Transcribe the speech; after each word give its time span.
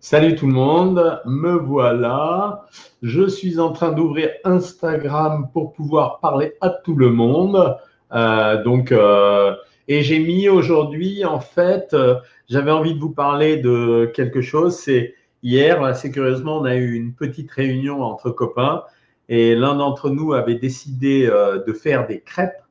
Salut 0.00 0.36
tout 0.36 0.46
le 0.46 0.52
monde, 0.52 1.20
me 1.26 1.54
voilà. 1.54 2.66
Je 3.02 3.26
suis 3.26 3.58
en 3.58 3.72
train 3.72 3.90
d'ouvrir 3.90 4.30
Instagram 4.44 5.48
pour 5.52 5.72
pouvoir 5.72 6.20
parler 6.20 6.54
à 6.60 6.70
tout 6.70 6.94
le 6.94 7.10
monde. 7.10 7.76
Euh, 8.12 8.62
donc, 8.62 8.92
euh, 8.92 9.56
et 9.88 10.02
j'ai 10.02 10.20
mis 10.20 10.48
aujourd'hui, 10.48 11.24
en 11.24 11.40
fait, 11.40 11.94
euh, 11.94 12.14
j'avais 12.48 12.70
envie 12.70 12.94
de 12.94 13.00
vous 13.00 13.10
parler 13.10 13.56
de 13.56 14.08
quelque 14.14 14.40
chose. 14.40 14.76
C'est 14.76 15.16
hier, 15.42 15.82
assez 15.82 16.12
curieusement, 16.12 16.58
on 16.58 16.64
a 16.64 16.76
eu 16.76 16.94
une 16.94 17.12
petite 17.12 17.50
réunion 17.50 18.04
entre 18.04 18.30
copains 18.30 18.84
et 19.28 19.56
l'un 19.56 19.74
d'entre 19.74 20.10
nous 20.10 20.32
avait 20.32 20.54
décidé 20.54 21.26
de 21.26 21.72
faire 21.72 22.06
des 22.06 22.20
crêpes. 22.20 22.62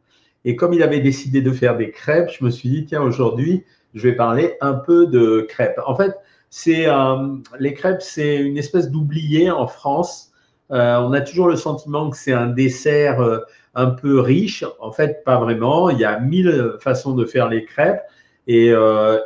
Et 0.46 0.55
comme 0.55 0.71
il 0.71 0.82
avait 0.82 1.02
décidé 1.02 1.41
de 1.41 1.52
faire 1.52 1.75
des 1.75 1.91
crêpes, 1.91 2.30
je 2.39 2.46
me 2.46 2.50
suis 2.50 2.70
dit, 2.70 2.86
tiens, 2.86 3.02
aujourd'hui, 3.02 3.66
je 3.94 4.07
vais 4.07 4.16
parler 4.16 4.54
un 4.62 4.73
peu 4.73 5.07
de 5.07 5.41
crêpes. 5.41 5.80
En 5.86 5.96
fait, 5.96 6.16
c'est 6.50 6.88
euh, 6.88 7.36
les 7.59 7.73
crêpes, 7.73 8.02
c'est 8.02 8.38
une 8.38 8.57
espèce 8.57 8.89
d'oublié 8.89 9.51
en 9.51 9.68
France. 9.68 10.32
Euh, 10.71 10.97
on 10.97 11.14
a 11.14 11.21
toujours 11.21 11.47
le 11.47 11.55
sentiment 11.55 12.10
que 12.10 12.18
c'est 12.18 12.33
un 12.33 12.47
dessert 12.47 13.21
euh, 13.21 13.39
un 13.75 13.92
peu 13.92 14.19
riche. 14.19 14.64
En 14.79 14.91
fait, 14.91 15.24
pas 15.24 15.39
vraiment. 15.39 15.89
Il 15.89 16.00
y 16.00 16.05
a 16.05 16.19
mille 16.19 16.74
façons 16.79 17.14
de 17.14 17.25
faire 17.25 17.50
les 17.50 17.65
crêpes. 17.65 18.02
Et, 18.50 18.74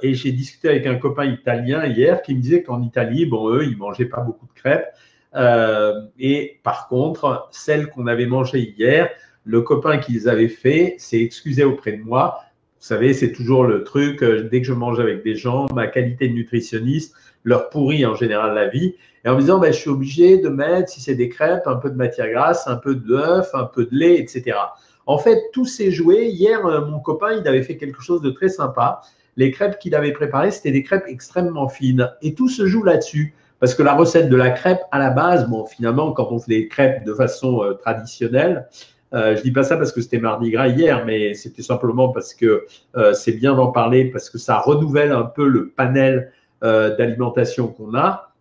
j'ai 0.01 0.31
discuté 0.31 0.69
avec 0.69 0.87
un 0.87 0.95
copain 0.95 1.25
italien 1.25 1.85
hier 1.85 2.23
qui 2.23 2.33
me 2.33 2.41
disait 2.41 2.63
qu'en 2.63 2.81
Italie, 2.81 3.27
bon, 3.27 3.51
eux, 3.51 3.65
ils 3.65 3.77
mangeaient 3.77 4.05
pas 4.05 4.21
beaucoup 4.21 4.47
de 4.47 4.53
crêpes. 4.53 4.87
et 6.17 6.59
par 6.63 6.87
contre, 6.87 7.47
celle 7.51 7.87
qu'on 7.89 8.07
avait 8.07 8.25
mangée 8.25 8.73
hier, 8.75 9.09
le 9.43 9.61
copain 9.61 9.99
qui 9.99 10.13
les 10.13 10.27
avait 10.27 10.47
fait 10.47 10.95
s'est 10.97 11.21
excusé 11.21 11.63
auprès 11.63 11.91
de 11.93 12.01
moi 12.01 12.39
vous 12.81 12.87
savez, 12.87 13.13
c'est 13.13 13.31
toujours 13.31 13.63
le 13.63 13.83
truc, 13.83 14.23
euh, 14.23 14.49
dès 14.51 14.59
que 14.59 14.65
je 14.65 14.73
mange 14.73 14.99
avec 14.99 15.23
des 15.23 15.35
gens, 15.35 15.67
ma 15.71 15.85
qualité 15.85 16.27
de 16.27 16.33
nutritionniste 16.33 17.13
leur 17.43 17.69
pourrit 17.69 18.07
en 18.07 18.15
général 18.15 18.55
la 18.55 18.69
vie. 18.69 18.95
Et 19.23 19.29
en 19.29 19.35
me 19.35 19.41
disant, 19.41 19.59
ben, 19.59 19.71
je 19.71 19.77
suis 19.77 19.91
obligé 19.91 20.39
de 20.39 20.49
mettre, 20.49 20.89
si 20.89 20.99
c'est 20.99 21.13
des 21.13 21.29
crêpes, 21.29 21.67
un 21.67 21.75
peu 21.75 21.91
de 21.91 21.95
matière 21.95 22.31
grasse, 22.31 22.67
un 22.67 22.77
peu 22.77 22.95
d'œuf, 22.95 23.51
un 23.53 23.65
peu 23.65 23.85
de 23.85 23.95
lait, 23.95 24.19
etc. 24.19 24.57
En 25.05 25.19
fait, 25.19 25.39
tout 25.53 25.65
s'est 25.65 25.91
joué. 25.91 26.29
Hier, 26.29 26.65
euh, 26.65 26.83
mon 26.87 26.99
copain, 26.99 27.33
il 27.33 27.47
avait 27.47 27.61
fait 27.61 27.77
quelque 27.77 28.01
chose 28.01 28.23
de 28.23 28.31
très 28.31 28.49
sympa. 28.49 29.01
Les 29.37 29.51
crêpes 29.51 29.77
qu'il 29.77 29.93
avait 29.93 30.11
préparées, 30.11 30.49
c'était 30.49 30.71
des 30.71 30.81
crêpes 30.81 31.05
extrêmement 31.07 31.69
fines. 31.69 32.11
Et 32.23 32.33
tout 32.33 32.49
se 32.49 32.65
joue 32.65 32.81
là-dessus. 32.81 33.35
Parce 33.59 33.75
que 33.75 33.83
la 33.83 33.93
recette 33.93 34.27
de 34.27 34.35
la 34.35 34.49
crêpe, 34.49 34.81
à 34.91 34.97
la 34.97 35.11
base, 35.11 35.47
bon, 35.47 35.65
finalement, 35.65 36.13
quand 36.13 36.29
on 36.31 36.39
fait 36.39 36.49
des 36.49 36.67
crêpes 36.67 37.03
de 37.03 37.13
façon 37.13 37.61
euh, 37.61 37.73
traditionnelle, 37.73 38.67
euh, 39.13 39.35
je 39.35 39.41
dis 39.41 39.51
pas 39.51 39.63
ça 39.63 39.77
parce 39.77 39.91
que 39.91 40.01
c'était 40.01 40.19
mardi 40.19 40.51
gras 40.51 40.67
hier, 40.67 41.05
mais 41.05 41.33
c'était 41.33 41.61
simplement 41.61 42.09
parce 42.09 42.33
que 42.33 42.65
euh, 42.95 43.13
c'est 43.13 43.33
bien 43.33 43.55
d'en 43.55 43.71
parler, 43.71 44.05
parce 44.05 44.29
que 44.29 44.37
ça 44.37 44.59
renouvelle 44.59 45.11
un 45.11 45.23
peu 45.23 45.47
le 45.47 45.69
panel 45.69 46.31
euh, 46.63 46.95
d'alimentation 46.95 47.67
qu'on 47.67 47.93
a. 47.95 48.31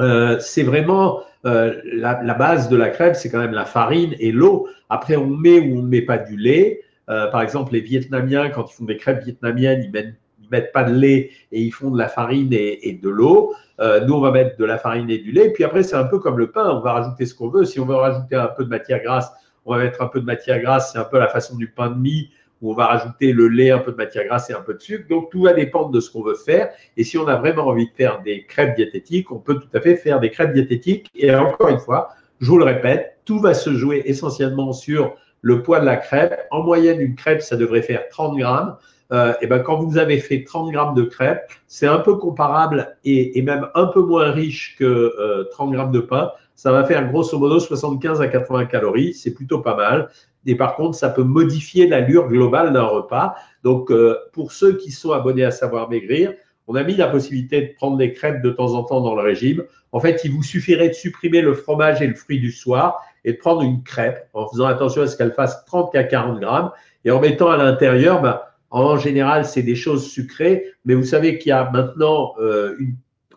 Euh, 0.00 0.38
c'est 0.40 0.62
vraiment 0.62 1.20
la, 1.44 2.34
base 2.34 2.68
de 2.68 2.76
la 2.76 2.88
crêpe, 2.88 3.16
c'est 3.16 3.28
quand 3.28 3.38
même 3.38 3.52
la 3.52 3.66
farine 3.66 4.14
et 4.18 4.32
l'eau. 4.32 4.68
Après, 4.88 5.16
on 5.16 5.26
met 5.26 5.60
ou 5.60 5.78
on 5.78 5.82
ne 5.82 5.88
met 5.88 6.02
pas 6.02 6.18
du 6.18 6.36
lait. 6.36 6.80
par 7.06 7.42
exemple, 7.42 7.74
les 7.74 7.80
Vietnamiens, 7.80 8.48
quand 8.48 8.70
ils 8.70 8.74
font 8.74 8.84
des 8.84 8.96
crêpes 8.96 9.24
vietnamiennes, 9.24 9.82
ils 9.84 9.90
mettent 9.90 10.14
mettent 10.50 10.72
pas 10.72 10.84
de 10.84 10.94
lait 10.94 11.30
et 11.52 11.62
ils 11.62 11.72
font 11.72 11.90
de 11.90 11.98
la 11.98 12.06
farine 12.06 12.50
et, 12.52 12.98
de 13.02 13.08
l'eau. 13.08 13.54
Nous, 13.78 14.14
on 14.14 14.20
va 14.20 14.30
mettre 14.30 14.56
de 14.56 14.64
la 14.64 14.78
farine 14.78 15.10
et 15.10 15.18
du 15.18 15.32
lait. 15.32 15.50
Puis 15.50 15.64
après, 15.64 15.82
c'est 15.82 15.96
un 15.96 16.04
peu 16.04 16.18
comme 16.18 16.38
le 16.38 16.50
pain, 16.50 16.70
on 16.70 16.80
va 16.80 16.92
rajouter 16.92 17.26
ce 17.26 17.34
qu'on 17.34 17.48
veut. 17.48 17.64
Si 17.64 17.80
on 17.80 17.84
veut 17.84 17.96
rajouter 17.96 18.36
un 18.36 18.46
peu 18.46 18.64
de 18.64 18.70
matière 18.70 19.02
grasse, 19.02 19.30
on 19.64 19.74
va 19.74 19.82
mettre 19.82 20.02
un 20.02 20.06
peu 20.06 20.20
de 20.20 20.26
matière 20.26 20.60
grasse, 20.60 20.92
c'est 20.92 20.98
un 20.98 21.04
peu 21.04 21.18
la 21.18 21.28
façon 21.28 21.56
du 21.56 21.68
pain 21.68 21.90
de 21.90 21.98
mie, 21.98 22.30
où 22.60 22.72
on 22.72 22.74
va 22.74 22.86
rajouter 22.86 23.32
le 23.32 23.48
lait, 23.48 23.70
un 23.70 23.78
peu 23.78 23.92
de 23.92 23.96
matière 23.96 24.24
grasse 24.24 24.50
et 24.50 24.54
un 24.54 24.60
peu 24.60 24.74
de 24.74 24.80
sucre. 24.80 25.06
Donc 25.08 25.30
tout 25.30 25.42
va 25.42 25.52
dépendre 25.52 25.90
de 25.90 26.00
ce 26.00 26.10
qu'on 26.10 26.22
veut 26.22 26.34
faire. 26.34 26.70
Et 26.96 27.04
si 27.04 27.18
on 27.18 27.26
a 27.26 27.36
vraiment 27.36 27.66
envie 27.66 27.86
de 27.86 27.92
faire 27.94 28.22
des 28.22 28.44
crêpes 28.44 28.74
diététiques, 28.76 29.30
on 29.30 29.38
peut 29.38 29.56
tout 29.56 29.68
à 29.74 29.80
fait 29.80 29.96
faire 29.96 30.20
des 30.20 30.30
crêpes 30.30 30.54
diététiques. 30.54 31.10
Et 31.14 31.34
encore 31.34 31.68
une 31.68 31.78
fois, 31.78 32.10
je 32.40 32.50
vous 32.50 32.58
le 32.58 32.64
répète, 32.64 33.18
tout 33.24 33.38
va 33.38 33.54
se 33.54 33.74
jouer 33.74 34.02
essentiellement 34.06 34.72
sur 34.72 35.14
le 35.42 35.62
poids 35.62 35.80
de 35.80 35.84
la 35.84 35.96
crêpe. 35.96 36.46
En 36.50 36.62
moyenne, 36.62 37.00
une 37.00 37.16
crêpe, 37.16 37.42
ça 37.42 37.56
devrait 37.56 37.82
faire 37.82 38.08
30 38.08 38.38
grammes. 38.38 38.76
Euh, 39.12 39.34
et 39.42 39.46
ben, 39.46 39.58
quand 39.58 39.76
vous 39.76 39.98
avez 39.98 40.18
fait 40.18 40.44
30 40.44 40.72
grammes 40.72 40.94
de 40.94 41.02
crêpes, 41.02 41.42
c'est 41.66 41.86
un 41.86 41.98
peu 41.98 42.16
comparable 42.16 42.96
et, 43.04 43.40
même 43.42 43.68
un 43.74 43.86
peu 43.86 44.00
moins 44.00 44.30
riche 44.30 44.76
que 44.78 45.46
30 45.52 45.68
euh, 45.68 45.76
grammes 45.76 45.92
de 45.92 46.00
pain 46.00 46.32
ça 46.54 46.72
va 46.72 46.84
faire 46.84 47.08
grosso 47.10 47.38
modo 47.38 47.58
75 47.58 48.20
à 48.20 48.28
80 48.28 48.66
calories, 48.66 49.14
c'est 49.14 49.34
plutôt 49.34 49.60
pas 49.60 49.76
mal. 49.76 50.08
Et 50.46 50.56
par 50.56 50.76
contre, 50.76 50.96
ça 50.96 51.08
peut 51.08 51.22
modifier 51.22 51.86
l'allure 51.86 52.28
globale 52.28 52.72
d'un 52.72 52.84
repas. 52.84 53.34
Donc, 53.62 53.90
euh, 53.90 54.16
pour 54.32 54.52
ceux 54.52 54.76
qui 54.76 54.90
sont 54.90 55.12
abonnés 55.12 55.44
à 55.44 55.50
Savoir 55.50 55.88
Maigrir, 55.88 56.34
on 56.66 56.74
a 56.74 56.82
mis 56.82 56.94
la 56.94 57.08
possibilité 57.08 57.60
de 57.60 57.74
prendre 57.74 57.96
des 57.96 58.12
crêpes 58.12 58.42
de 58.42 58.50
temps 58.50 58.74
en 58.74 58.84
temps 58.84 59.00
dans 59.00 59.14
le 59.14 59.22
régime. 59.22 59.64
En 59.92 60.00
fait, 60.00 60.22
il 60.24 60.32
vous 60.32 60.42
suffirait 60.42 60.88
de 60.88 60.94
supprimer 60.94 61.40
le 61.40 61.54
fromage 61.54 62.00
et 62.02 62.06
le 62.06 62.14
fruit 62.14 62.40
du 62.40 62.50
soir 62.50 63.02
et 63.24 63.32
de 63.32 63.38
prendre 63.38 63.62
une 63.62 63.82
crêpe 63.82 64.28
en 64.32 64.48
faisant 64.48 64.66
attention 64.66 65.02
à 65.02 65.06
ce 65.06 65.16
qu'elle 65.16 65.32
fasse 65.32 65.64
30 65.66 65.94
à 65.94 66.04
40 66.04 66.40
grammes 66.40 66.70
et 67.04 67.10
en 67.10 67.20
mettant 67.20 67.50
à 67.50 67.56
l'intérieur, 67.56 68.22
bah, 68.22 68.56
en 68.70 68.96
général, 68.96 69.44
c'est 69.44 69.62
des 69.62 69.76
choses 69.76 70.10
sucrées, 70.10 70.64
mais 70.84 70.94
vous 70.94 71.04
savez 71.04 71.38
qu'il 71.38 71.50
y 71.50 71.52
a 71.52 71.70
maintenant 71.70 72.34
euh, 72.40 72.74
une 72.78 72.96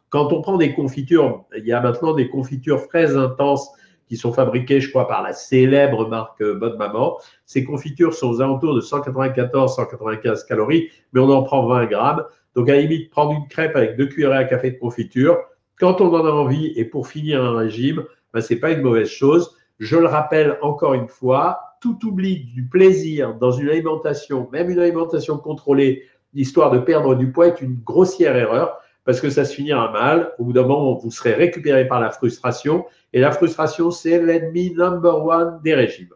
quand 0.10 0.32
on 0.32 0.42
prend 0.42 0.58
des 0.58 0.74
confitures, 0.74 1.46
il 1.56 1.66
y 1.66 1.74
a 1.74 1.82
maintenant 1.82 2.14
des 2.14 2.30
confitures 2.30 2.82
fraises 2.82 3.18
intenses 3.18 3.70
qui 4.08 4.16
sont 4.16 4.32
fabriquées, 4.32 4.80
je 4.80 4.90
crois, 4.90 5.08
par 5.08 5.22
la 5.22 5.34
célèbre 5.34 6.08
marque 6.08 6.42
Bonne 6.42 6.78
Maman. 6.78 7.18
Ces 7.46 7.66
confitures 7.66 8.14
sont 8.14 8.30
aux 8.30 8.42
alentours 8.42 8.74
de 8.74 8.82
194-195 8.82 10.48
calories, 10.48 10.90
mais 11.12 11.20
on 11.20 11.30
en 11.30 11.44
prend 11.44 11.68
20 11.68 11.86
grammes. 11.88 12.24
Donc, 12.56 12.70
à 12.70 12.74
la 12.74 12.82
limite, 12.82 13.10
prendre 13.12 13.34
une 13.34 13.48
crêpe 13.48 13.76
avec 13.76 13.98
deux 13.98 14.08
cuillerées 14.08 14.38
à 14.38 14.44
café 14.46 14.72
de 14.72 14.78
confiture, 14.78 15.38
quand 15.80 16.02
on 16.02 16.14
en 16.16 16.26
a 16.26 16.32
envie 16.32 16.74
et 16.76 16.86
pour 16.86 17.08
finir 17.08 17.44
un 17.44 17.58
régime, 17.58 18.04
ben, 18.34 18.42
ce 18.42 18.54
n'est 18.54 18.60
pas 18.60 18.72
une 18.72 18.82
mauvaise 18.82 19.10
chose. 19.10 19.56
Je 19.80 19.98
le 19.98 20.08
rappelle 20.08 20.58
encore 20.62 20.94
une 20.94 21.08
fois, 21.08 21.60
tout 21.82 22.00
oubli 22.04 22.46
du 22.46 22.66
plaisir 22.66 23.36
dans 23.36 23.52
une 23.52 23.70
alimentation, 23.70 24.50
même 24.52 24.72
une 24.72 24.80
alimentation 24.80 25.38
contrôlée, 25.38 26.06
l'histoire 26.34 26.72
de 26.72 26.80
perdre 26.80 27.14
du 27.14 27.32
poids 27.32 27.48
est 27.48 27.62
une 27.62 27.76
grossière 27.84 28.36
erreur 28.36 28.80
parce 29.08 29.22
que 29.22 29.30
ça 29.30 29.46
se 29.46 29.56
finira 29.56 29.90
mal. 29.94 30.34
Au 30.38 30.44
bout 30.44 30.52
d'un 30.52 30.64
moment, 30.64 30.94
vous 30.96 31.12
serez 31.12 31.34
récupéré 31.34 31.88
par 31.88 32.02
la 32.02 32.12
frustration. 32.12 32.86
Et 33.14 33.22
la 33.22 33.32
frustration, 33.32 33.90
c'est 33.90 34.22
l'ennemi 34.22 34.74
number 34.76 35.26
one 35.26 35.62
des 35.64 35.74
régimes. 35.74 36.14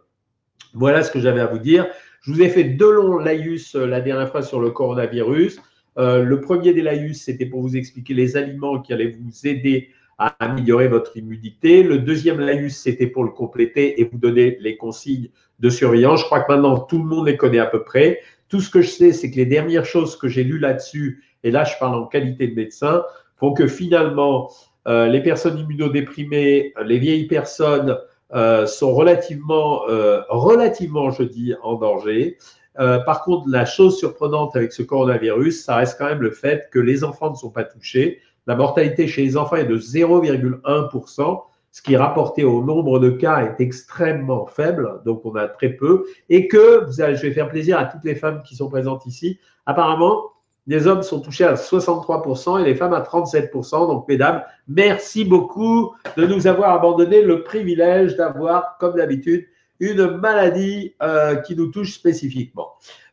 Voilà 0.74 1.02
ce 1.02 1.10
que 1.10 1.22
j'avais 1.22 1.40
à 1.40 1.46
vous 1.46 1.58
dire. 1.58 1.88
Je 2.22 2.34
vous 2.34 2.42
ai 2.42 2.50
fait 2.50 2.66
deux 2.66 2.92
longs 2.92 3.18
laïus 3.18 3.76
euh, 3.76 3.86
la 3.86 4.02
dernière 4.02 4.30
fois 4.30 4.42
sur 4.42 4.60
le 4.60 4.72
coronavirus. 4.72 5.62
Euh, 5.98 6.24
le 6.24 6.42
premier 6.42 6.74
des 6.74 6.82
laïus, 6.82 7.22
c'était 7.22 7.46
pour 7.46 7.62
vous 7.62 7.78
expliquer 7.78 8.14
les 8.14 8.36
aliments 8.36 8.82
qui 8.82 8.92
allaient 8.92 9.16
vous 9.18 9.48
aider 9.48 9.88
à 10.18 10.36
améliorer 10.44 10.90
votre 10.90 11.16
immunité. 11.16 11.84
Le 11.84 11.98
deuxième 11.98 12.42
laïus, 12.42 12.76
c'était 12.76 13.08
pour 13.08 13.24
le 13.24 13.32
compléter 13.32 14.02
et 14.02 14.04
vous 14.04 14.18
donner 14.18 14.58
les 14.60 14.76
consignes 14.76 15.30
de 15.60 15.70
surveillance. 15.70 16.20
Je 16.20 16.26
crois 16.26 16.42
que 16.42 16.52
maintenant, 16.52 16.78
tout 16.78 16.98
le 16.98 17.06
monde 17.06 17.28
les 17.28 17.38
connaît 17.38 17.60
à 17.60 17.68
peu 17.68 17.86
près. 17.86 18.20
Tout 18.50 18.60
ce 18.60 18.70
que 18.70 18.82
je 18.82 18.90
sais, 18.90 19.14
c'est 19.14 19.32
que 19.32 19.38
les 19.38 19.46
dernières 19.46 19.86
choses 19.86 20.18
que 20.18 20.28
j'ai 20.28 20.44
lues 20.44 20.60
là-dessus, 20.60 21.24
et 21.44 21.52
là 21.52 21.64
je 21.64 21.74
parle 21.80 21.96
en 21.96 22.06
qualité 22.06 22.48
de 22.48 22.56
médecin, 22.56 23.04
font 23.38 23.54
que 23.54 23.68
finalement, 23.68 24.52
euh, 24.88 25.08
les 25.08 25.22
personnes 25.22 25.58
immunodéprimées, 25.60 26.74
les 26.84 27.00
vieilles 27.00 27.28
personnes 27.28 27.98
euh, 28.34 28.66
sont 28.66 28.94
relativement, 28.94 29.82
euh, 29.90 30.22
relativement, 30.30 31.12
je 31.12 31.24
dis, 31.24 31.54
en 31.64 31.76
danger. 31.76 32.38
par 32.78 33.24
contre, 33.24 33.50
la 33.50 33.66
chose 33.66 33.98
surprenante 33.98 34.56
avec 34.56 34.72
ce 34.72 34.82
coronavirus, 34.82 35.66
ça 35.66 35.76
reste 35.76 35.98
quand 35.98 36.06
même 36.06 36.22
le 36.22 36.32
fait 36.32 36.70
que 36.72 36.80
les 36.80 37.04
enfants 37.04 37.30
ne 37.30 37.36
sont 37.36 37.52
pas 37.52 37.66
touchés. 37.66 38.20
La 38.48 38.56
mortalité 38.56 39.08
chez 39.08 39.24
les 39.24 39.38
enfants 39.38 39.58
est 39.58 39.66
de 39.66 39.78
0,1% 39.78 41.42
ce 41.72 41.82
qui 41.82 41.96
rapporté 41.96 42.44
au 42.44 42.64
nombre 42.64 43.00
de 43.00 43.10
cas 43.10 43.46
est 43.46 43.62
extrêmement 43.62 44.46
faible, 44.46 45.02
donc 45.06 45.26
on 45.26 45.36
a 45.36 45.48
très 45.48 45.70
peu, 45.70 46.06
et 46.30 46.48
que, 46.48 46.86
je 46.90 47.22
vais 47.22 47.32
faire 47.32 47.50
plaisir 47.50 47.80
à 47.80 47.86
toutes 47.86 48.04
les 48.04 48.16
femmes 48.16 48.44
qui 48.44 48.56
sont 48.58 48.70
présentes 48.70 49.06
ici, 49.06 49.40
apparemment, 49.66 50.31
les 50.68 50.88
hommes 50.88 51.02
sont 51.02 51.20
touchés 51.20 51.46
à 51.46 51.56
63% 51.56 52.62
et 52.62 52.66
les 52.66 52.76
femmes 52.76 52.94
à 52.94 53.02
37%. 53.02 53.88
Donc, 53.88 54.08
mesdames, 54.08 54.44
merci 54.68 55.26
beaucoup 55.26 55.94
de 56.18 56.26
nous 56.26 56.48
avoir 56.48 56.72
abandonné 56.72 57.22
le 57.22 57.44
privilège 57.44 58.16
d'avoir, 58.16 58.78
comme 58.80 58.96
d'habitude, 58.96 59.46
une 59.80 60.18
maladie 60.18 60.94
euh, 61.02 61.36
qui 61.38 61.56
nous 61.56 61.68
touche 61.68 61.94
spécifiquement. 61.94 62.70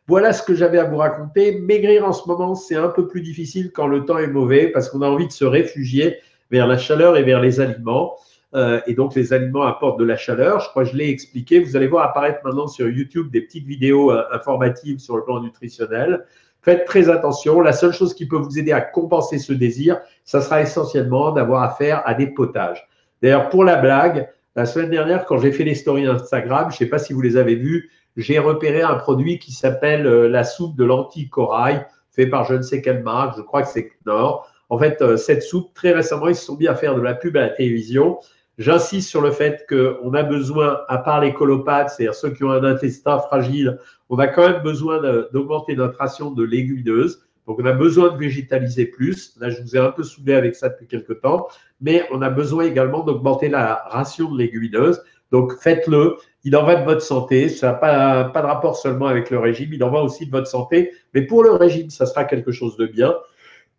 Voilà 0.06 0.32
ce 0.32 0.42
que 0.42 0.54
j'avais 0.54 0.78
à 0.78 0.84
vous 0.84 0.98
raconter. 0.98 1.58
Maigrir 1.58 2.06
en 2.06 2.12
ce 2.12 2.28
moment, 2.28 2.54
c'est 2.54 2.76
un 2.76 2.88
peu 2.88 3.06
plus 3.06 3.22
difficile 3.22 3.72
quand 3.72 3.86
le 3.86 4.04
temps 4.04 4.18
est 4.18 4.28
mauvais 4.28 4.68
parce 4.68 4.88
qu'on 4.90 5.02
a 5.02 5.08
envie 5.08 5.26
de 5.26 5.32
se 5.32 5.44
réfugier 5.44 6.18
vers 6.50 6.66
la 6.66 6.78
chaleur 6.78 7.16
et 7.16 7.22
vers 7.22 7.40
les 7.40 7.60
aliments. 7.60 8.16
Euh, 8.54 8.80
et 8.86 8.94
donc, 8.94 9.14
les 9.14 9.32
aliments 9.32 9.62
apportent 9.62 9.98
de 9.98 10.04
la 10.04 10.16
chaleur. 10.16 10.60
Je 10.60 10.68
crois 10.70 10.84
que 10.84 10.90
je 10.90 10.96
l'ai 10.96 11.10
expliqué. 11.10 11.60
Vous 11.60 11.76
allez 11.76 11.88
voir 11.88 12.08
apparaître 12.08 12.40
maintenant 12.44 12.66
sur 12.66 12.88
YouTube 12.88 13.30
des 13.30 13.42
petites 13.42 13.66
vidéos 13.66 14.10
euh, 14.10 14.22
informatives 14.32 14.98
sur 14.98 15.16
le 15.16 15.24
plan 15.24 15.40
nutritionnel. 15.40 16.24
Faites 16.62 16.84
très 16.84 17.08
attention. 17.08 17.60
La 17.60 17.72
seule 17.72 17.92
chose 17.92 18.14
qui 18.14 18.26
peut 18.26 18.36
vous 18.36 18.58
aider 18.58 18.72
à 18.72 18.80
compenser 18.80 19.38
ce 19.38 19.52
désir, 19.52 20.00
ça 20.24 20.40
sera 20.40 20.60
essentiellement 20.60 21.30
d'avoir 21.32 21.62
affaire 21.62 22.02
à 22.04 22.14
des 22.14 22.26
potages. 22.26 22.88
D'ailleurs, 23.22 23.48
pour 23.48 23.64
la 23.64 23.76
blague, 23.76 24.28
la 24.56 24.66
semaine 24.66 24.90
dernière, 24.90 25.24
quand 25.24 25.38
j'ai 25.38 25.52
fait 25.52 25.64
les 25.64 25.74
stories 25.74 26.06
Instagram, 26.06 26.70
je 26.70 26.74
ne 26.74 26.78
sais 26.78 26.86
pas 26.86 26.98
si 26.98 27.12
vous 27.12 27.20
les 27.20 27.36
avez 27.36 27.54
vues, 27.54 27.90
j'ai 28.16 28.38
repéré 28.38 28.82
un 28.82 28.96
produit 28.96 29.38
qui 29.38 29.52
s'appelle 29.52 30.06
euh, 30.06 30.28
la 30.28 30.42
soupe 30.42 30.76
de 30.76 30.84
lentilles 30.84 31.28
corail, 31.28 31.86
fait 32.10 32.26
par 32.26 32.44
je 32.44 32.54
ne 32.54 32.62
sais 32.62 32.82
quelle 32.82 33.02
marque, 33.02 33.36
je 33.36 33.42
crois 33.42 33.62
que 33.62 33.68
c'est 33.68 33.92
Knorr. 34.04 34.48
En 34.70 34.78
fait, 34.78 35.16
cette 35.16 35.42
soupe, 35.42 35.72
très 35.72 35.92
récemment, 35.92 36.28
ils 36.28 36.34
se 36.34 36.44
sont 36.44 36.56
mis 36.56 36.66
à 36.66 36.74
faire 36.74 36.94
de 36.94 37.00
la 37.00 37.14
pub 37.14 37.36
à 37.36 37.40
la 37.40 37.48
télévision. 37.48 38.18
J'insiste 38.58 39.08
sur 39.08 39.20
le 39.20 39.30
fait 39.30 39.64
qu'on 39.68 40.12
a 40.14 40.24
besoin, 40.24 40.80
à 40.88 40.98
part 40.98 41.20
les 41.20 41.32
colopathes, 41.32 41.90
c'est-à-dire 41.90 42.14
ceux 42.14 42.30
qui 42.30 42.42
ont 42.42 42.50
un 42.50 42.64
intestin 42.64 43.20
fragile, 43.20 43.78
on 44.08 44.18
a 44.18 44.26
quand 44.26 44.48
même 44.48 44.62
besoin 44.62 45.00
d'augmenter 45.32 45.76
notre 45.76 45.96
ration 45.98 46.32
de 46.32 46.42
légumineuses. 46.42 47.24
Donc, 47.46 47.60
on 47.60 47.66
a 47.66 47.72
besoin 47.72 48.12
de 48.12 48.18
végétaliser 48.18 48.86
plus. 48.86 49.34
Là, 49.38 49.48
je 49.48 49.62
vous 49.62 49.76
ai 49.76 49.78
un 49.78 49.92
peu 49.92 50.02
soulevé 50.02 50.34
avec 50.34 50.56
ça 50.56 50.68
depuis 50.68 50.86
quelques 50.86 51.20
temps. 51.20 51.48
Mais 51.80 52.04
on 52.10 52.20
a 52.20 52.28
besoin 52.28 52.64
également 52.64 53.04
d'augmenter 53.04 53.48
la 53.48 53.84
ration 53.86 54.30
de 54.30 54.36
légumineuses. 54.36 55.02
Donc, 55.30 55.54
faites-le. 55.60 56.16
Il 56.44 56.56
en 56.56 56.64
va 56.64 56.76
de 56.76 56.84
votre 56.84 57.00
santé. 57.00 57.48
Ça 57.48 57.68
n'a 57.68 57.74
pas, 57.74 58.24
pas 58.24 58.42
de 58.42 58.46
rapport 58.46 58.76
seulement 58.76 59.06
avec 59.06 59.30
le 59.30 59.38
régime. 59.38 59.72
Il 59.72 59.82
en 59.84 59.90
va 59.90 60.02
aussi 60.02 60.26
de 60.26 60.30
votre 60.30 60.48
santé. 60.48 60.90
Mais 61.14 61.22
pour 61.22 61.42
le 61.42 61.52
régime, 61.52 61.90
ça 61.90 62.06
sera 62.06 62.24
quelque 62.24 62.52
chose 62.52 62.76
de 62.76 62.86
bien. 62.86 63.14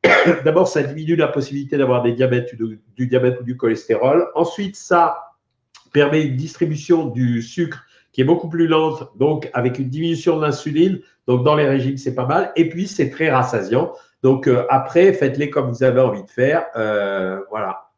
D'abord, 0.46 0.68
ça 0.68 0.84
diminue 0.84 1.16
la 1.16 1.28
possibilité 1.28 1.78
d'avoir 1.78 2.02
des 2.02 2.14
diabètes, 2.14 2.56
du, 2.56 2.80
du 2.96 3.08
diabète 3.08 3.40
ou 3.42 3.44
du 3.44 3.58
cholestérol. 3.58 4.28
Ensuite, 4.36 4.76
ça 4.76 5.36
permet 5.92 6.24
une 6.24 6.36
distribution 6.36 7.06
du 7.06 7.42
sucre 7.42 7.84
qui 8.12 8.22
est 8.22 8.26
beaucoup 8.26 8.50
plus 8.50 8.68
lente, 8.68 9.12
donc 9.18 9.50
avec 9.54 9.80
une 9.80 9.90
diminution 9.90 10.38
de 10.38 10.46
l'insuline. 10.46 11.00
Donc, 11.28 11.44
dans 11.44 11.56
les 11.56 11.68
régimes, 11.68 11.98
c'est 11.98 12.16
pas 12.16 12.26
mal. 12.26 12.52
Et 12.56 12.70
puis, 12.70 12.88
c'est 12.88 13.10
très 13.10 13.30
rassasiant. 13.30 13.94
Donc, 14.24 14.48
euh, 14.48 14.66
après, 14.70 15.14
faites-les 15.14 15.50
comme 15.50 15.70
vous 15.70 15.84
avez 15.84 16.02
envie 16.02 16.24
de 16.24 16.30
faire. 16.30 16.66
Euh, 16.76 17.40
voilà. 17.50 17.89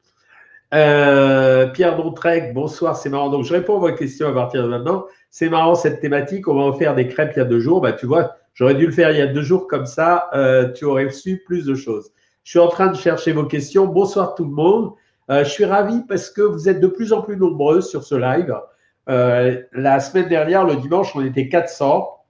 Euh, 0.73 1.67
Pierre 1.67 1.97
Dontrec, 1.97 2.53
bonsoir, 2.53 2.95
c'est 2.95 3.09
marrant. 3.09 3.29
Donc, 3.29 3.43
je 3.43 3.53
réponds 3.53 3.77
à 3.77 3.79
vos 3.79 3.95
questions 3.95 4.27
à 4.27 4.33
partir 4.33 4.63
de 4.63 4.69
maintenant. 4.69 5.05
C'est 5.29 5.49
marrant 5.49 5.75
cette 5.75 5.99
thématique. 5.99 6.47
On 6.47 6.55
va 6.55 6.61
en 6.61 6.73
faire 6.73 6.95
des 6.95 7.07
crêpes 7.07 7.33
il 7.35 7.39
y 7.39 7.41
a 7.41 7.45
deux 7.45 7.59
jours. 7.59 7.81
Bah, 7.81 7.93
tu 7.93 8.05
vois, 8.05 8.35
j'aurais 8.53 8.75
dû 8.75 8.85
le 8.85 8.91
faire 8.91 9.11
il 9.11 9.17
y 9.17 9.21
a 9.21 9.27
deux 9.27 9.41
jours 9.41 9.67
comme 9.67 9.85
ça. 9.85 10.29
tu 10.75 10.85
aurais 10.85 11.05
reçu 11.05 11.43
plus 11.45 11.65
de 11.65 11.75
choses. 11.75 12.11
Je 12.43 12.51
suis 12.51 12.59
en 12.59 12.69
train 12.69 12.87
de 12.87 12.95
chercher 12.95 13.33
vos 13.33 13.45
questions. 13.45 13.85
Bonsoir 13.85 14.35
tout 14.35 14.45
le 14.45 14.51
monde. 14.51 14.93
je 15.29 15.43
suis 15.43 15.65
ravi 15.65 16.01
parce 16.07 16.29
que 16.29 16.41
vous 16.41 16.69
êtes 16.69 16.79
de 16.79 16.87
plus 16.87 17.13
en 17.13 17.21
plus 17.21 17.37
nombreux 17.37 17.81
sur 17.81 18.03
ce 18.03 18.15
live. 18.15 18.55
la 19.07 19.99
semaine 19.99 20.29
dernière, 20.29 20.65
le 20.65 20.75
dimanche, 20.75 21.15
on 21.15 21.23
était 21.25 21.49
400 21.49 22.21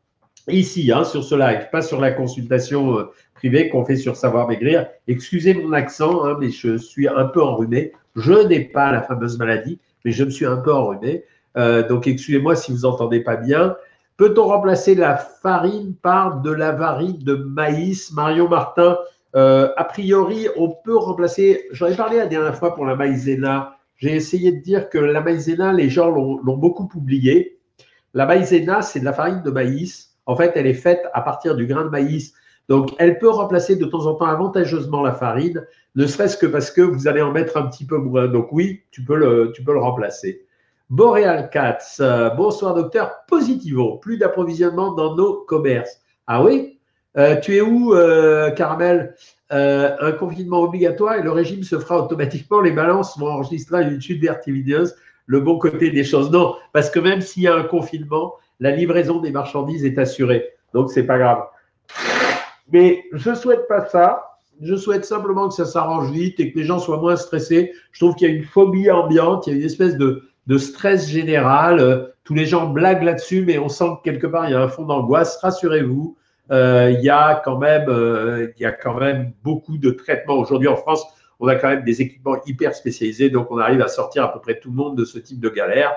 ici, 0.48 0.92
hein, 0.92 1.04
sur 1.04 1.24
ce 1.24 1.36
live, 1.36 1.68
pas 1.72 1.82
sur 1.82 2.00
la 2.00 2.12
consultation 2.12 2.98
euh, 2.98 3.12
privée 3.36 3.70
qu'on 3.70 3.86
fait 3.86 3.96
sur 3.96 4.16
Savoir 4.16 4.48
Maigrir. 4.48 4.88
Excusez 5.08 5.54
mon 5.54 5.74
accent, 5.74 6.26
hein, 6.26 6.38
mais 6.40 6.50
je 6.50 6.78
suis 6.78 7.08
un 7.08 7.26
peu 7.26 7.42
enrhumé. 7.42 7.94
Je 8.16 8.48
n'ai 8.48 8.62
pas 8.62 8.92
la 8.92 9.02
fameuse 9.02 9.38
maladie, 9.38 9.80
mais 10.04 10.12
je 10.12 10.24
me 10.24 10.30
suis 10.30 10.46
un 10.46 10.58
peu 10.58 10.74
enrhumé. 10.74 11.24
Euh, 11.58 11.88
donc, 11.88 12.08
excusez-moi 12.08 12.56
si 12.56 12.72
vous 12.72 12.86
entendez 12.86 13.22
pas 13.22 13.36
bien. 13.36 13.76
Peut-on 14.18 14.46
remplacer 14.46 14.96
la 14.96 15.18
farine 15.18 15.96
par 15.96 16.42
de 16.42 16.52
la 16.52 16.76
farine 16.76 17.18
de 17.20 17.36
maïs 17.36 18.12
Marion 18.14 18.48
Martin, 18.48 18.98
euh, 19.36 19.70
a 19.78 19.84
priori, 19.84 20.48
on 20.58 20.70
peut 20.70 20.98
remplacer. 20.98 21.66
J'en 21.72 21.88
ai 21.88 21.96
parlé 21.96 22.18
la 22.18 22.28
dernière 22.28 22.56
fois 22.56 22.76
pour 22.76 22.86
la 22.86 22.96
maïzena. 22.96 23.78
J'ai 23.98 24.16
essayé 24.16 24.52
de 24.52 24.62
dire 24.62 24.90
que 24.90 24.98
la 24.98 25.22
maïzena, 25.22 25.74
les 25.74 25.90
gens 25.90 26.10
l'ont 26.10 26.58
beaucoup 26.58 26.90
oublié. 26.96 27.60
La 28.14 28.26
maïzena, 28.26 28.82
c'est 28.82 29.00
de 29.00 29.06
la 29.06 29.14
farine 29.14 29.42
de 29.44 29.52
maïs 29.52 30.12
en 30.26 30.36
fait, 30.36 30.54
elle 30.56 30.68
est 30.68 30.74
faite 30.74 31.02
à 31.14 31.22
partir 31.22 31.56
du 31.56 31.66
grain 31.66 31.84
de 31.84 31.90
maïs. 31.90 32.34
Donc, 32.70 32.92
elle 33.00 33.20
peut 33.20 33.30
remplacer 33.30 33.76
de 33.76 33.86
temps 33.86 34.06
en 34.06 34.16
temps 34.16 34.26
avantageusement 34.26 35.02
la 35.02 35.14
farine, 35.14 35.66
ne 35.96 36.06
serait-ce 36.06 36.38
que 36.38 36.46
parce 36.46 36.72
que 36.72 36.82
vous 36.82 37.08
allez 37.08 37.22
en 37.22 37.32
mettre 37.32 37.58
un 37.58 37.64
petit 37.64 37.86
peu 37.86 37.98
moins. 37.98 38.28
Donc, 38.28 38.48
oui, 38.52 38.82
tu 38.92 39.04
peux 39.04 39.16
le, 39.16 39.52
tu 39.54 39.64
peux 39.64 39.74
le 39.74 39.80
remplacer. 39.80 40.46
Boreal 40.90 41.50
Cats, 41.50 41.98
euh, 42.02 42.30
bonsoir 42.32 42.74
docteur. 42.74 43.24
Positivo, 43.28 43.98
plus 43.98 44.18
d'approvisionnement 44.18 44.94
dans 44.94 45.16
nos 45.16 45.46
commerces. 45.48 46.02
Ah 46.28 46.44
oui? 46.44 46.80
Euh, 47.18 47.38
Tu 47.38 47.56
es 47.56 47.62
où, 47.62 47.94
euh, 47.94 48.52
Caramel? 48.52 49.16
Un 49.54 50.14
confinement 50.14 50.62
obligatoire 50.62 51.16
et 51.16 51.22
le 51.22 51.32
régime 51.32 51.64
se 51.64 51.78
fera 51.78 52.02
automatiquement. 52.02 52.62
Les 52.62 52.72
balances 52.72 53.20
vont 53.20 53.28
enregistrer 53.28 53.84
une 53.84 53.96
étude 53.96 54.22
vertigineuse. 54.22 54.96
Le 55.26 55.42
bon 55.42 55.60
côté 55.60 55.92
des 55.92 56.06
choses. 56.06 56.32
Non, 56.32 56.56
parce 56.72 56.90
que 56.90 57.02
même 57.02 57.20
s'il 57.20 57.44
y 57.44 57.48
a 57.48 57.56
un 57.56 57.64
confinement, 57.64 58.36
la 58.62 58.72
livraison 58.72 59.20
des 59.20 59.32
marchandises 59.32 59.84
est 59.84 59.98
assurée. 59.98 60.52
Donc, 60.74 60.90
c'est 60.90 61.04
pas 61.04 61.18
grave. 61.18 61.44
Mais 62.72 63.04
je 63.14 63.34
souhaite 63.34 63.68
pas 63.68 63.86
ça. 63.86 64.28
Je 64.62 64.76
souhaite 64.76 65.06
simplement 65.06 65.48
que 65.48 65.56
ça 65.56 65.66
s'arrange 65.66 66.12
vite 66.12 66.40
et 66.40 66.52
que 66.52 66.60
les 66.60 66.66
gens 66.66 66.80
soient 66.80 67.00
moins 67.00 67.16
stressés. 67.16 67.74
Je 67.92 68.00
trouve 68.00 68.16
qu'il 68.16 68.30
y 68.30 68.32
a 68.32 68.36
une 68.36 68.44
phobie 68.44 68.92
ambiante, 68.92 69.48
il 69.48 69.54
y 69.54 69.56
a 69.56 69.60
une 69.60 69.66
espèce 69.66 69.98
de, 69.98 70.24
stress 70.58 71.10
général. 71.10 71.80
Euh, 71.80 72.08
tous 72.24 72.36
les 72.36 72.46
gens 72.46 72.68
blaguent 72.68 73.04
là-dessus, 73.04 73.44
mais 73.46 73.58
on 73.58 73.70
sent 73.70 73.86
que 73.98 74.12
quelque 74.12 74.28
part, 74.28 74.48
il 74.48 74.52
y 74.52 74.56
a 74.56 74.62
un 74.62 74.68
fond 74.68 74.84
d'angoisse. 74.84 75.38
Rassurez-vous, 75.42 76.16
euh, 76.52 76.94
il, 76.96 77.04
y 77.04 77.10
a 77.10 77.42
quand 77.44 77.58
même, 77.58 77.90
euh, 77.90 78.52
il 78.58 78.62
y 78.62 78.66
a 78.66 78.72
quand 78.72 79.00
même 79.00 79.32
beaucoup 79.44 79.78
de 79.78 79.90
traitements. 79.92 80.38
Aujourd'hui, 80.38 80.68
en 80.68 80.76
France, 80.76 81.04
on 81.40 81.48
a 81.48 81.56
quand 81.56 81.70
même 81.70 81.84
des 81.84 82.02
équipements 82.02 82.38
hyper 82.46 82.76
spécialisés, 82.76 83.30
donc 83.30 83.50
on 83.50 83.58
arrive 83.58 83.82
à 83.82 83.88
sortir 83.88 84.26
à 84.26 84.34
peu 84.34 84.40
près 84.40 84.60
tout 84.60 84.70
le 84.70 84.76
monde 84.76 84.96
de 84.96 85.06
ce 85.06 85.18
type 85.18 85.40
de 85.40 85.50
galère. 85.50 85.92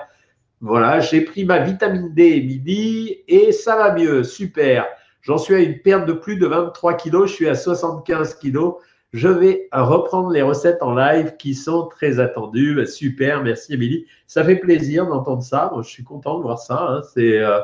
Voilà, 0.61 1.01
j'ai 1.01 1.21
pris 1.21 1.45
ma 1.45 1.59
vitamine 1.59 2.13
D 2.13 2.41
midi 2.41 3.17
et 3.27 3.51
ça 3.51 3.75
va 3.75 3.93
mieux. 3.93 4.23
Super. 4.23 4.87
J'en 5.25 5.39
suis 5.39 5.55
à 5.55 5.59
une 5.59 5.79
perte 5.79 6.05
de 6.05 6.13
plus 6.13 6.37
de 6.37 6.45
23 6.45 6.93
kilos. 6.97 7.31
Je 7.31 7.33
suis 7.33 7.49
à 7.49 7.55
75 7.55 8.35
kilos. 8.35 8.75
Je 9.11 9.27
vais 9.27 9.67
reprendre 9.71 10.29
les 10.29 10.43
recettes 10.43 10.83
en 10.83 10.93
live 10.93 11.35
qui 11.37 11.55
sont 11.55 11.87
très 11.87 12.19
attendues. 12.19 12.75
Bah, 12.75 12.85
super, 12.85 13.41
merci 13.41 13.73
Émilie. 13.73 14.05
Ça 14.27 14.43
fait 14.43 14.57
plaisir 14.57 15.07
d'entendre 15.07 15.41
ça. 15.41 15.71
je 15.77 15.89
suis 15.89 16.03
content 16.03 16.37
de 16.37 16.43
voir 16.43 16.59
ça. 16.59 16.87
Hein. 16.89 17.01
C'est, 17.11 17.39
euh, 17.39 17.59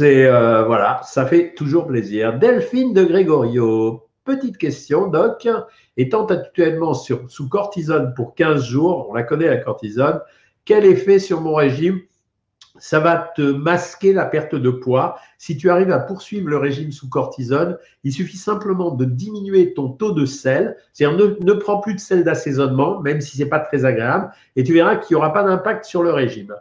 euh, 0.00 0.64
voilà, 0.64 1.00
ça 1.02 1.24
fait 1.24 1.54
toujours 1.54 1.86
plaisir. 1.86 2.38
Delphine 2.38 2.92
de 2.92 3.04
Grégorio. 3.04 4.08
Petite 4.24 4.58
question, 4.58 5.06
Doc. 5.06 5.48
Étant 5.96 6.26
actuellement 6.26 6.92
sous 6.92 7.48
cortisone 7.48 8.12
pour 8.14 8.34
15 8.34 8.62
jours, 8.62 9.08
on 9.08 9.14
la 9.14 9.22
connaît 9.22 9.48
la 9.48 9.56
cortisone, 9.56 10.20
quel 10.66 10.84
effet 10.84 11.20
sur 11.20 11.40
mon 11.40 11.54
régime? 11.54 12.02
Ça 12.78 13.00
va 13.00 13.32
te 13.34 13.42
masquer 13.42 14.12
la 14.12 14.24
perte 14.24 14.54
de 14.54 14.70
poids. 14.70 15.18
Si 15.38 15.56
tu 15.56 15.70
arrives 15.70 15.90
à 15.90 15.98
poursuivre 15.98 16.48
le 16.48 16.58
régime 16.58 16.92
sous 16.92 17.08
cortisone, 17.08 17.78
il 18.04 18.12
suffit 18.12 18.36
simplement 18.36 18.90
de 18.90 19.04
diminuer 19.04 19.74
ton 19.74 19.88
taux 19.88 20.12
de 20.12 20.26
sel, 20.26 20.76
c'est-à-dire 20.92 21.36
ne, 21.40 21.52
prends 21.52 21.80
plus 21.80 21.94
de 21.94 22.00
sel 22.00 22.24
d'assaisonnement, 22.24 23.00
même 23.00 23.20
si 23.20 23.36
ce 23.36 23.42
n'est 23.42 23.48
pas 23.48 23.60
très 23.60 23.84
agréable, 23.84 24.30
et 24.56 24.64
tu 24.64 24.72
verras 24.72 24.96
qu'il 24.96 25.14
n'y 25.14 25.18
aura 25.18 25.32
pas 25.32 25.44
d'impact 25.44 25.84
sur 25.84 26.02
le 26.02 26.12
régime. 26.12 26.54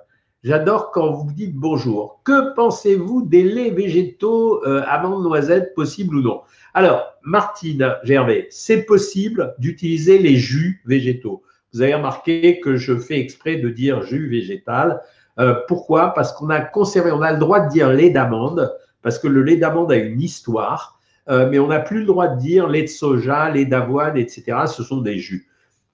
J'adore 0.44 0.92
quand 0.92 1.12
vous 1.12 1.32
dites 1.32 1.56
bonjour. 1.56 2.22
Que 2.24 2.54
pensez-vous 2.54 3.24
des 3.24 3.44
laits 3.44 3.74
végétaux 3.74 4.64
euh, 4.68 4.84
amandes, 4.88 5.24
noisettes, 5.24 5.74
possible 5.74 6.18
ou 6.18 6.22
non? 6.22 6.42
Alors, 6.76 7.16
Martine 7.24 7.96
Gervais, 8.04 8.48
c'est 8.52 8.84
possible 8.84 9.56
d'utiliser 9.58 10.20
les 10.20 10.36
jus 10.36 10.84
végétaux. 10.86 11.42
Vous 11.74 11.82
avez 11.82 11.96
remarqué 11.96 12.60
que 12.60 12.78
je 12.78 12.96
fais 12.96 13.20
exprès 13.20 13.58
de 13.58 13.70
dire 13.70 14.04
jus 14.04 14.30
végétal. 14.30 15.02
Euh, 15.40 15.56
pourquoi? 15.68 16.14
Parce 16.14 16.32
qu'on 16.34 16.50
a 16.50 16.62
conservé, 16.62 17.12
on 17.12 17.22
a 17.22 17.34
le 17.34 17.40
droit 17.40 17.60
de 17.60 17.70
dire 17.70 17.92
lait 17.92 18.10
d'amande, 18.10 18.74
parce 19.02 19.20
que 19.20 19.28
le 19.28 19.44
lait 19.44 19.58
d'amande 19.58 19.92
a 19.92 19.98
une 19.98 20.22
histoire, 20.22 21.00
euh, 21.30 21.50
mais 21.50 21.60
on 21.60 21.68
n'a 21.68 21.80
plus 21.80 22.00
le 22.00 22.06
droit 22.06 22.28
de 22.28 22.40
dire 22.40 22.68
lait 22.68 22.84
de 22.84 22.88
soja, 22.88 23.50
lait 23.50 23.66
d'avoine, 23.66 24.18
etc. 24.18 24.58
Ce 24.68 24.84
sont 24.84 25.02
des 25.02 25.18
jus. 25.18 25.48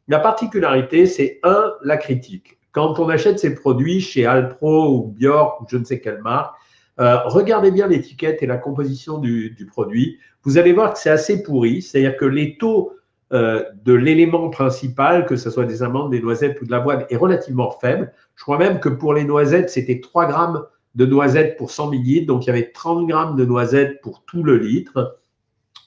La 0.07 0.19
particularité, 0.19 1.05
c'est 1.05 1.39
un, 1.43 1.71
la 1.83 1.97
critique. 1.97 2.57
Quand 2.71 2.99
on 2.99 3.09
achète 3.09 3.39
ces 3.39 3.55
produits 3.55 3.99
chez 3.99 4.25
Alpro 4.25 4.95
ou 4.95 5.15
Bjork 5.17 5.61
ou 5.61 5.65
je 5.69 5.77
ne 5.77 5.83
sais 5.83 5.99
quelle 5.99 6.21
marque, 6.21 6.55
euh, 6.99 7.17
regardez 7.25 7.71
bien 7.71 7.87
l'étiquette 7.87 8.43
et 8.43 8.45
la 8.45 8.57
composition 8.57 9.17
du, 9.17 9.51
du, 9.51 9.65
produit. 9.65 10.19
Vous 10.43 10.57
allez 10.57 10.73
voir 10.73 10.93
que 10.93 10.99
c'est 10.99 11.09
assez 11.09 11.41
pourri, 11.41 11.81
c'est-à-dire 11.81 12.17
que 12.17 12.25
les 12.25 12.57
taux 12.57 12.93
de 13.33 13.93
l'élément 13.93 14.49
principal, 14.49 15.25
que 15.25 15.37
ce 15.37 15.49
soit 15.49 15.63
des 15.63 15.83
amandes, 15.83 16.11
des 16.11 16.19
noisettes 16.19 16.59
ou 16.61 16.65
de 16.65 16.71
l'avoine, 16.71 17.05
est 17.09 17.15
relativement 17.15 17.71
faible. 17.71 18.11
Je 18.41 18.43
crois 18.43 18.57
même 18.57 18.79
que 18.79 18.89
pour 18.89 19.13
les 19.13 19.23
noisettes, 19.23 19.69
c'était 19.69 20.01
3 20.01 20.25
grammes 20.25 20.65
de 20.95 21.05
noisettes 21.05 21.57
pour 21.57 21.69
100 21.69 21.91
millilitres, 21.91 22.25
donc 22.25 22.43
il 22.43 22.47
y 22.47 22.49
avait 22.49 22.71
30 22.71 23.05
grammes 23.05 23.35
de 23.35 23.45
noisettes 23.45 24.01
pour 24.01 24.25
tout 24.25 24.41
le 24.41 24.57
litre. 24.57 25.19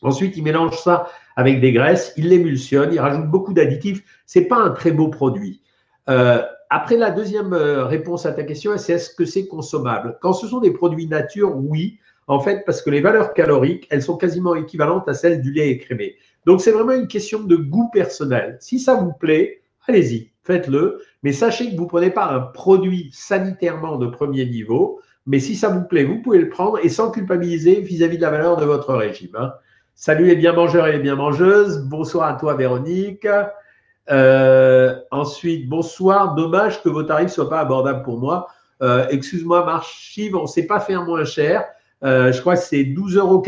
Ensuite, 0.02 0.36
il 0.36 0.44
mélange 0.44 0.78
ça 0.78 1.08
avec 1.34 1.60
des 1.60 1.72
graisses, 1.72 2.12
il 2.16 2.28
l'émulsionne, 2.28 2.92
il 2.92 3.00
rajoute 3.00 3.26
beaucoup 3.28 3.54
d'additifs. 3.54 4.04
C'est 4.24 4.44
pas 4.44 4.58
un 4.58 4.70
très 4.70 4.92
beau 4.92 5.08
produit. 5.08 5.62
Euh, 6.08 6.44
après, 6.70 6.96
la 6.96 7.10
deuxième 7.10 7.54
euh, 7.54 7.86
réponse 7.86 8.24
à 8.24 8.30
ta 8.30 8.44
question, 8.44 8.78
c'est 8.78 8.92
est-ce 8.92 9.12
que 9.12 9.24
c'est 9.24 9.48
consommable? 9.48 10.16
Quand 10.22 10.32
ce 10.32 10.46
sont 10.46 10.60
des 10.60 10.70
produits 10.70 11.08
nature, 11.08 11.56
oui, 11.56 11.98
en 12.28 12.38
fait, 12.38 12.62
parce 12.64 12.82
que 12.82 12.90
les 12.90 13.00
valeurs 13.00 13.34
caloriques, 13.34 13.88
elles 13.90 14.02
sont 14.02 14.16
quasiment 14.16 14.54
équivalentes 14.54 15.08
à 15.08 15.14
celles 15.14 15.42
du 15.42 15.52
lait 15.52 15.70
écrémé. 15.70 16.14
Donc, 16.46 16.60
c'est 16.60 16.70
vraiment 16.70 16.92
une 16.92 17.08
question 17.08 17.42
de 17.42 17.56
goût 17.56 17.90
personnel. 17.92 18.58
Si 18.60 18.78
ça 18.78 18.94
vous 18.94 19.12
plaît, 19.12 19.62
allez-y, 19.88 20.33
faites-le. 20.44 21.02
Mais 21.22 21.32
sachez 21.32 21.70
que 21.70 21.76
vous 21.76 21.84
ne 21.84 21.88
prenez 21.88 22.10
pas 22.10 22.26
un 22.26 22.40
produit 22.40 23.10
sanitairement 23.12 23.96
de 23.96 24.06
premier 24.06 24.46
niveau. 24.46 25.00
Mais 25.26 25.40
si 25.40 25.56
ça 25.56 25.68
vous 25.68 25.82
plaît, 25.82 26.04
vous 26.04 26.20
pouvez 26.20 26.38
le 26.38 26.48
prendre 26.48 26.78
et 26.84 26.88
sans 26.88 27.10
culpabiliser 27.10 27.80
vis-à-vis 27.80 28.18
de 28.18 28.22
la 28.22 28.30
valeur 28.30 28.56
de 28.56 28.64
votre 28.64 28.94
régime. 28.94 29.34
Hein. 29.38 29.54
Salut 29.94 30.26
les 30.26 30.36
bien 30.36 30.52
mangeurs 30.52 30.86
et 30.86 30.92
les 30.92 30.98
bien 30.98 31.16
mangeuses. 31.16 31.84
Bonsoir 31.84 32.28
à 32.28 32.34
toi, 32.34 32.54
Véronique. 32.54 33.26
Euh, 34.10 34.94
ensuite, 35.10 35.68
bonsoir. 35.68 36.34
Dommage 36.34 36.82
que 36.82 36.88
vos 36.88 37.04
tarifs 37.04 37.28
ne 37.28 37.32
soient 37.32 37.48
pas 37.48 37.60
abordables 37.60 38.02
pour 38.02 38.18
moi. 38.18 38.48
Euh, 38.82 39.06
excuse-moi, 39.08 39.64
Marchive, 39.64 40.36
on 40.36 40.42
ne 40.42 40.46
sait 40.46 40.66
pas 40.66 40.80
faire 40.80 41.04
moins 41.04 41.24
cher. 41.24 41.64
Euh, 42.02 42.32
je 42.32 42.40
crois 42.40 42.56
que 42.56 42.62
c'est 42.62 42.82
12,90 42.82 43.16
euros 43.18 43.42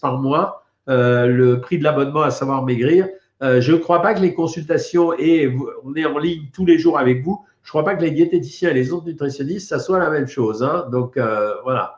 par 0.00 0.18
mois. 0.18 0.64
Euh, 0.88 1.26
le 1.26 1.60
prix 1.60 1.78
de 1.78 1.84
l'abonnement 1.84 2.22
à 2.22 2.30
savoir 2.30 2.64
maigrir. 2.64 3.08
Euh, 3.42 3.60
je 3.60 3.72
ne 3.72 3.78
crois 3.78 4.02
pas 4.02 4.14
que 4.14 4.20
les 4.20 4.34
consultations 4.34 5.12
et 5.18 5.50
on 5.84 5.94
est 5.94 6.04
en 6.04 6.18
ligne 6.18 6.48
tous 6.52 6.66
les 6.66 6.78
jours 6.78 6.98
avec 6.98 7.22
vous. 7.22 7.42
Je 7.62 7.68
ne 7.68 7.70
crois 7.70 7.84
pas 7.84 7.94
que 7.94 8.02
les 8.02 8.10
diététiciens 8.10 8.70
et 8.70 8.74
les 8.74 8.92
autres 8.92 9.06
nutritionnistes, 9.06 9.68
ça 9.68 9.78
soit 9.78 9.98
la 9.98 10.10
même 10.10 10.26
chose. 10.26 10.62
Hein. 10.62 10.86
Donc 10.90 11.16
euh, 11.16 11.54
voilà. 11.62 11.96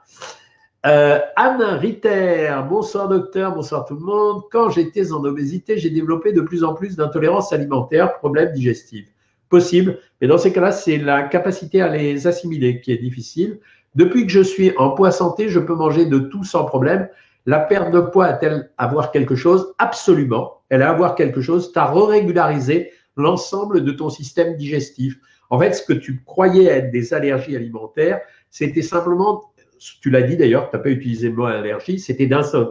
Euh, 0.84 1.20
Anne 1.37 1.62
Ritter, 1.62 2.52
bonsoir 2.68 3.08
docteur, 3.08 3.54
bonsoir 3.54 3.84
tout 3.84 3.94
le 3.94 4.00
monde. 4.00 4.42
Quand 4.50 4.70
j'étais 4.70 5.12
en 5.12 5.25
obésité, 5.25 5.78
j'ai 5.78 5.90
développé 5.90 6.32
de 6.32 6.40
plus 6.40 6.64
en 6.64 6.75
plus 6.75 6.96
d'intolérance 6.96 7.52
alimentaire, 7.52 8.18
problèmes 8.18 8.52
digestifs. 8.52 9.06
Possible, 9.49 9.99
mais 10.20 10.28
dans 10.28 10.38
ces 10.38 10.52
cas-là, 10.52 10.72
c'est 10.72 10.96
la 10.96 11.25
capacité 11.25 11.82
à 11.82 11.88
les 11.88 12.26
assimiler 12.26 12.80
qui 12.80 12.90
est 12.90 12.96
difficile. 12.96 13.61
Depuis 13.94 14.25
que 14.25 14.32
je 14.32 14.40
suis 14.40 14.75
en 14.78 14.90
poids 14.90 15.11
santé, 15.11 15.50
je 15.50 15.61
peux 15.61 15.75
manger 15.75 16.06
de 16.06 16.18
tout 16.18 16.42
sans 16.42 16.64
problème. 16.64 17.08
La 17.46 17.61
perte 17.61 17.90
de 17.90 18.00
poids 18.00 18.26
a-t-elle 18.26 18.70
à 18.78 18.87
voir 18.87 19.11
quelque 19.11 19.34
chose? 19.34 19.75
Absolument. 19.78 20.62
Elle 20.68 20.82
a 20.82 20.90
à 20.90 20.92
voir 20.92 21.14
quelque 21.14 21.40
chose. 21.40 21.72
Tu 21.72 21.78
as 21.78 21.87
re-régularisé 21.87 22.92
l'ensemble 23.16 23.84
de 23.84 23.92
ton 23.92 24.11
système 24.11 24.56
digestif. 24.56 25.18
En 25.50 25.58
fait, 25.58 25.72
ce 25.72 25.82
que 25.82 25.92
tu 25.92 26.22
croyais 26.25 26.64
être 26.64 26.90
des 26.90 27.12
allergies 27.12 27.56
alimentaires, 27.56 28.20
c'était 28.50 28.82
simplement, 28.82 29.52
tu 30.00 30.08
l'as 30.08 30.22
dit 30.22 30.37
d'ailleurs, 30.37 30.70
tu 30.70 30.76
n'as 30.76 30.82
pas 30.82 30.90
utilisé 30.90 31.28
le 31.28 31.34
mot 31.34 31.44
allergie, 31.44 31.99
c'était 31.99 32.28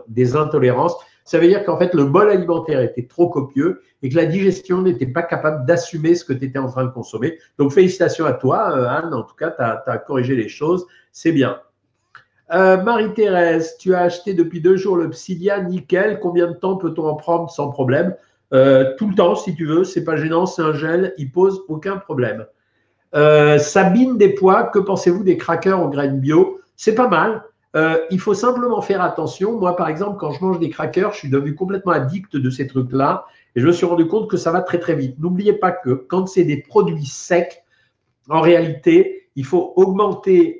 des 0.07 0.35
intolérances. 0.35 0.95
Ça 1.23 1.37
veut 1.37 1.47
dire 1.47 1.63
qu'en 1.63 1.77
fait, 1.77 1.93
le 1.93 2.05
bol 2.05 2.29
alimentaire 2.29 2.81
était 2.81 3.05
trop 3.05 3.29
copieux 3.29 3.81
et 4.01 4.09
que 4.09 4.15
la 4.15 4.25
digestion 4.25 4.81
n'était 4.81 5.05
pas 5.05 5.21
capable 5.21 5.65
d'assumer 5.65 6.15
ce 6.15 6.25
que 6.25 6.33
tu 6.33 6.45
étais 6.45 6.59
en 6.59 6.67
train 6.67 6.85
de 6.85 6.89
consommer. 6.89 7.37
Donc, 7.59 7.71
félicitations 7.71 8.25
à 8.25 8.33
toi, 8.33 8.75
euh, 8.75 8.87
Anne. 8.87 9.13
En 9.13 9.23
tout 9.23 9.35
cas, 9.35 9.51
tu 9.51 9.61
as, 9.61 9.97
corrigé 9.99 10.35
les 10.35 10.49
choses. 10.49 10.87
C'est 11.11 11.31
bien. 11.31 11.59
Euh, 12.53 12.81
Marie-Thérèse, 12.83 13.77
tu 13.77 13.95
as 13.95 14.01
acheté 14.01 14.33
depuis 14.33 14.59
deux 14.59 14.75
jours 14.75 14.97
le 14.97 15.09
Psyllia 15.09 15.61
nickel. 15.61 16.19
Combien 16.19 16.47
de 16.47 16.53
temps 16.53 16.75
peut-on 16.75 17.05
en 17.07 17.15
prendre 17.15 17.49
sans 17.49 17.69
problème? 17.69 18.15
Euh, 18.53 18.93
Tout 18.97 19.07
le 19.09 19.15
temps, 19.15 19.35
si 19.35 19.55
tu 19.55 19.65
veux. 19.65 19.83
C'est 19.85 20.03
pas 20.03 20.17
gênant, 20.17 20.45
c'est 20.45 20.61
un 20.61 20.73
gel. 20.73 21.13
Il 21.17 21.31
pose 21.31 21.63
aucun 21.69 21.97
problème. 21.97 22.45
Euh, 23.15 23.57
Sabine 23.57 24.17
Despois, 24.17 24.65
que 24.65 24.79
pensez-vous 24.79 25.23
des 25.23 25.37
crackers 25.37 25.81
aux 25.81 25.89
graines 25.89 26.19
bio? 26.19 26.59
C'est 26.75 26.95
pas 26.95 27.07
mal. 27.07 27.43
il 28.09 28.19
faut 28.19 28.33
simplement 28.33 28.81
faire 28.81 29.01
attention. 29.01 29.57
Moi, 29.57 29.77
par 29.77 29.87
exemple, 29.87 30.17
quand 30.19 30.31
je 30.31 30.43
mange 30.43 30.59
des 30.59 30.69
crackers, 30.69 31.13
je 31.13 31.19
suis 31.19 31.29
devenu 31.29 31.55
complètement 31.55 31.93
addict 31.93 32.35
de 32.35 32.49
ces 32.49 32.67
trucs-là. 32.67 33.25
Et 33.55 33.61
je 33.61 33.67
me 33.67 33.71
suis 33.71 33.85
rendu 33.85 34.07
compte 34.07 34.29
que 34.29 34.35
ça 34.35 34.51
va 34.51 34.61
très 34.61 34.79
très 34.79 34.95
vite. 34.95 35.17
N'oubliez 35.19 35.53
pas 35.53 35.71
que 35.71 35.91
quand 35.91 36.27
c'est 36.27 36.43
des 36.43 36.57
produits 36.57 37.05
secs, 37.05 37.63
en 38.29 38.41
réalité, 38.41 39.29
il 39.37 39.45
faut 39.45 39.71
augmenter 39.77 40.59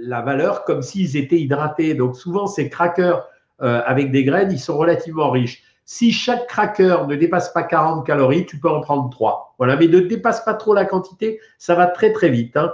la 0.00 0.22
valeur 0.22 0.64
comme 0.64 0.82
s'ils 0.82 1.16
étaient 1.16 1.40
hydratés. 1.40 1.94
Donc 1.94 2.16
souvent, 2.16 2.46
ces 2.46 2.68
crackers 2.68 3.26
euh, 3.62 3.82
avec 3.84 4.10
des 4.10 4.24
graines, 4.24 4.52
ils 4.52 4.60
sont 4.60 4.76
relativement 4.76 5.30
riches. 5.30 5.62
Si 5.84 6.12
chaque 6.12 6.46
cracker 6.46 7.06
ne 7.08 7.16
dépasse 7.16 7.52
pas 7.52 7.62
40 7.62 8.06
calories, 8.06 8.46
tu 8.46 8.58
peux 8.58 8.70
en 8.70 8.80
prendre 8.80 9.10
3. 9.10 9.54
Voilà, 9.58 9.76
mais 9.76 9.88
ne 9.88 10.00
dépasse 10.00 10.44
pas 10.44 10.54
trop 10.54 10.72
la 10.72 10.84
quantité, 10.84 11.40
ça 11.58 11.74
va 11.74 11.86
très 11.86 12.12
très 12.12 12.28
vite. 12.28 12.56
Hein. 12.56 12.72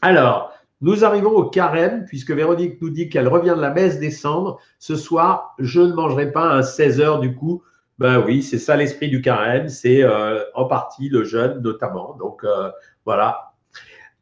Alors, 0.00 0.52
nous 0.80 1.04
arrivons 1.04 1.30
au 1.30 1.44
carême, 1.44 2.06
puisque 2.06 2.32
Véronique 2.32 2.82
nous 2.82 2.90
dit 2.90 3.08
qu'elle 3.08 3.28
revient 3.28 3.54
de 3.54 3.60
la 3.60 3.70
messe 3.70 4.00
des 4.00 4.10
cendres. 4.10 4.58
Ce 4.80 4.96
soir, 4.96 5.54
je 5.58 5.80
ne 5.80 5.92
mangerai 5.92 6.32
pas 6.32 6.52
un 6.52 6.62
16 6.62 7.00
heures 7.00 7.20
du 7.20 7.34
coup. 7.36 7.62
Ben 7.98 8.18
oui, 8.18 8.42
c'est 8.42 8.58
ça 8.58 8.74
l'esprit 8.74 9.08
du 9.08 9.20
carême, 9.20 9.68
c'est 9.68 10.02
euh, 10.02 10.42
en 10.54 10.64
partie 10.64 11.08
le 11.08 11.22
jeûne 11.22 11.60
notamment. 11.60 12.16
Donc 12.18 12.42
euh, 12.42 12.70
voilà, 13.04 13.51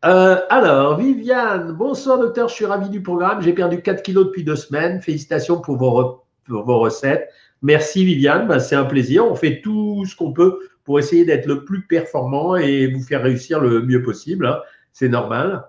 euh, 0.02 0.36
alors, 0.48 0.96
Viviane, 0.96 1.72
bonsoir 1.72 2.18
docteur, 2.18 2.48
je 2.48 2.54
suis 2.54 2.64
ravi 2.64 2.88
du 2.88 3.02
programme. 3.02 3.42
J'ai 3.42 3.52
perdu 3.52 3.82
4 3.82 4.02
kilos 4.02 4.26
depuis 4.26 4.44
deux 4.44 4.56
semaines. 4.56 5.02
Félicitations 5.02 5.60
pour 5.60 5.76
vos, 5.76 6.24
recettes. 6.48 7.28
Merci 7.62 8.06
Viviane, 8.06 8.48
ben, 8.48 8.58
c'est 8.58 8.76
un 8.76 8.86
plaisir. 8.86 9.26
On 9.30 9.34
fait 9.34 9.60
tout 9.60 10.06
ce 10.06 10.16
qu'on 10.16 10.32
peut 10.32 10.58
pour 10.84 10.98
essayer 10.98 11.26
d'être 11.26 11.44
le 11.44 11.66
plus 11.66 11.86
performant 11.86 12.56
et 12.56 12.86
vous 12.86 13.02
faire 13.02 13.22
réussir 13.22 13.60
le 13.60 13.82
mieux 13.82 14.02
possible. 14.02 14.46
Hein. 14.46 14.60
C'est 14.94 15.10
normal. 15.10 15.66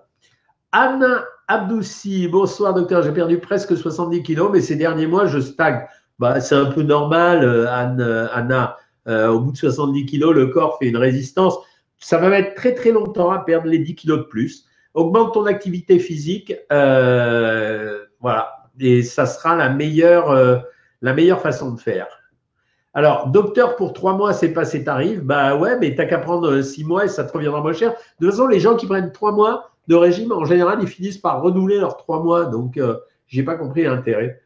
Anna 0.72 1.24
Abdoussi, 1.48 2.26
bonsoir 2.28 2.72
docteur, 2.72 3.02
j'ai 3.02 3.12
perdu 3.12 3.38
presque 3.38 3.76
70 3.76 4.22
kilos, 4.22 4.48
mais 4.50 4.62
ces 4.62 4.76
derniers 4.76 5.06
mois, 5.06 5.26
je 5.26 5.40
stagne. 5.40 5.80
Bah, 6.18 6.40
c'est 6.40 6.54
un 6.54 6.66
peu 6.66 6.82
normal, 6.82 7.44
euh, 7.44 7.70
Anne, 7.70 8.00
euh, 8.00 8.28
Anna. 8.32 8.78
au 9.06 9.40
bout 9.40 9.52
de 9.52 9.58
70 9.58 10.06
kilos, 10.06 10.34
le 10.34 10.46
corps 10.46 10.78
fait 10.78 10.86
une 10.86 10.96
résistance 10.96 11.58
ça 12.02 12.18
va 12.18 12.28
mettre 12.28 12.54
très 12.54 12.74
très 12.74 12.90
longtemps 12.90 13.30
à 13.30 13.38
perdre 13.38 13.68
les 13.68 13.78
10 13.78 13.94
kilos 13.94 14.18
de 14.18 14.24
plus. 14.24 14.66
Augmente 14.94 15.32
ton 15.32 15.46
activité 15.46 15.98
physique, 15.98 16.54
euh, 16.70 18.04
voilà, 18.20 18.62
et 18.80 19.02
ça 19.02 19.24
sera 19.24 19.56
la 19.56 19.70
meilleure, 19.70 20.30
euh, 20.30 20.58
la 21.00 21.14
meilleure 21.14 21.40
façon 21.40 21.72
de 21.72 21.80
faire. 21.80 22.08
Alors, 22.92 23.28
docteur, 23.28 23.76
pour 23.76 23.94
trois 23.94 24.14
mois, 24.14 24.34
c'est 24.34 24.52
pas 24.52 24.66
ces 24.66 24.84
tarifs. 24.84 25.22
Bah 25.22 25.56
ouais, 25.56 25.78
mais 25.78 25.94
t'as 25.94 26.04
qu'à 26.04 26.18
prendre 26.18 26.50
euh, 26.50 26.62
six 26.62 26.84
mois 26.84 27.06
et 27.06 27.08
ça 27.08 27.24
te 27.24 27.32
reviendra 27.32 27.62
moins 27.62 27.72
cher. 27.72 27.92
De 28.20 28.26
toute 28.26 28.34
façon, 28.34 28.48
les 28.48 28.60
gens 28.60 28.76
qui 28.76 28.86
prennent 28.86 29.12
trois 29.12 29.32
mois 29.32 29.70
de 29.88 29.94
régime, 29.94 30.32
en 30.32 30.44
général, 30.44 30.78
ils 30.82 30.88
finissent 30.88 31.18
par 31.18 31.40
renouveler 31.40 31.78
leurs 31.78 31.96
trois 31.96 32.22
mois. 32.22 32.46
Donc, 32.46 32.76
euh, 32.76 32.98
j'ai 33.28 33.44
pas 33.44 33.54
compris 33.54 33.84
l'intérêt. 33.84 34.40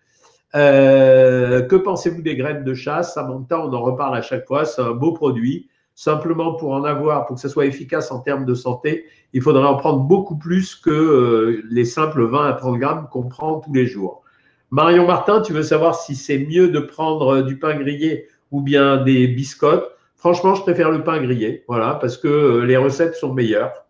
que 0.53 1.77
pensez-vous 1.77 2.23
des 2.23 2.37
graines 2.37 2.65
de 2.65 2.75
chasse 2.75 3.15
Samantha, 3.15 3.59
on 3.61 3.73
en 3.73 3.83
reparle 3.83 4.17
à 4.17 4.23
chaque 4.23 4.47
fois. 4.47 4.65
C'est 4.65 4.83
un 4.83 4.93
beau 4.93 5.13
produit. 5.13 5.69
Simplement, 5.99 6.53
pour 6.53 6.73
en 6.73 6.85
avoir, 6.85 7.25
pour 7.25 7.37
que 7.37 7.41
ça 7.41 7.49
soit 7.49 7.65
efficace 7.65 8.13
en 8.13 8.21
termes 8.21 8.45
de 8.45 8.53
santé, 8.53 9.07
il 9.33 9.41
faudrait 9.41 9.67
en 9.67 9.77
prendre 9.77 10.01
beaucoup 10.01 10.37
plus 10.37 10.75
que 10.75 10.91
euh, 10.91 11.63
les 11.71 11.87
simples 11.87 12.23
20 12.23 12.49
à 12.49 12.53
30 12.53 12.79
grammes 12.79 13.09
qu'on 13.11 13.23
prend 13.23 13.61
tous 13.61 13.73
les 13.73 13.87
jours. 13.87 14.23
Marion 14.71 15.07
Martin, 15.07 15.41
tu 15.41 15.55
veux 15.55 15.63
savoir 15.63 15.95
si 15.95 16.15
c'est 16.15 16.37
mieux 16.37 16.69
de 16.69 16.81
prendre 16.81 17.37
euh, 17.37 17.43
du 17.43 17.59
pain 17.59 17.75
grillé 17.77 18.27
ou 18.53 18.61
bien 18.61 18.99
des 18.99 19.27
biscottes? 19.27 19.91
Franchement, 20.17 20.55
je 20.55 20.61
préfère 20.61 20.91
le 20.91 21.03
pain 21.03 21.19
grillé, 21.19 21.65
voilà, 21.67 21.95
parce 21.95 22.19
que 22.19 22.29
euh, 22.29 22.67
les 22.67 22.77
recettes 22.77 23.15
sont 23.15 23.33
meilleures. 23.33 23.87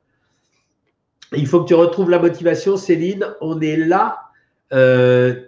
Il 1.32 1.48
faut 1.48 1.62
que 1.62 1.66
tu 1.66 1.74
retrouves 1.74 2.08
la 2.08 2.20
motivation, 2.20 2.76
Céline. 2.76 3.34
On 3.40 3.60
est 3.60 3.76
là. 3.76 4.20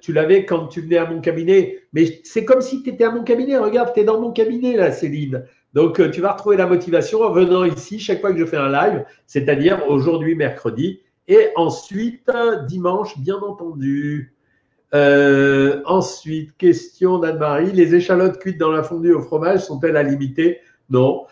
tu 0.03 0.13
l'avais 0.13 0.45
quand 0.45 0.67
tu 0.67 0.81
venais 0.81 0.99
à 0.99 1.09
mon 1.09 1.21
cabinet, 1.21 1.85
mais 1.93 2.21
c'est 2.25 2.45
comme 2.45 2.63
si 2.63 2.83
tu 2.83 2.91
étais 2.91 3.05
à 3.05 3.13
mon 3.13 3.23
cabinet. 3.23 3.57
Regarde, 3.59 3.93
tu 3.95 4.01
es 4.01 4.05
dans 4.05 4.21
mon 4.21 4.33
cabinet 4.33 4.77
là, 4.77 4.91
Céline. 4.91 5.45
Donc, 5.75 6.01
euh, 6.01 6.11
tu 6.11 6.21
vas 6.21 6.33
retrouver 6.33 6.57
la 6.57 6.67
motivation 6.67 7.23
en 7.23 7.31
venant 7.31 7.65
ici 7.65 7.99
chaque 7.99 8.21
fois 8.21 8.33
que 8.33 8.39
je 8.39 8.47
fais 8.47 8.57
un 8.57 8.71
live, 8.71 9.05
c'est-à-dire 9.27 9.83
aujourd'hui, 9.89 10.35
mercredi, 10.35 11.01
et 11.29 11.51
ensuite 11.57 12.31
dimanche, 12.67 13.19
bien 13.19 13.37
entendu. 13.37 14.35
Euh, 14.95 15.83
ensuite, 15.85 16.57
question 16.57 17.19
d'Anne-Marie. 17.19 17.73
Les 17.73 17.95
échalotes 17.95 18.39
cuites 18.39 18.59
dans 18.59 18.71
la 18.71 18.83
fondue 18.83 19.13
au 19.13 19.21
fromage 19.21 19.61
sont-elles 19.61 19.97
à 19.97 20.03
limiter? 20.03 20.61
Non. 20.89 21.27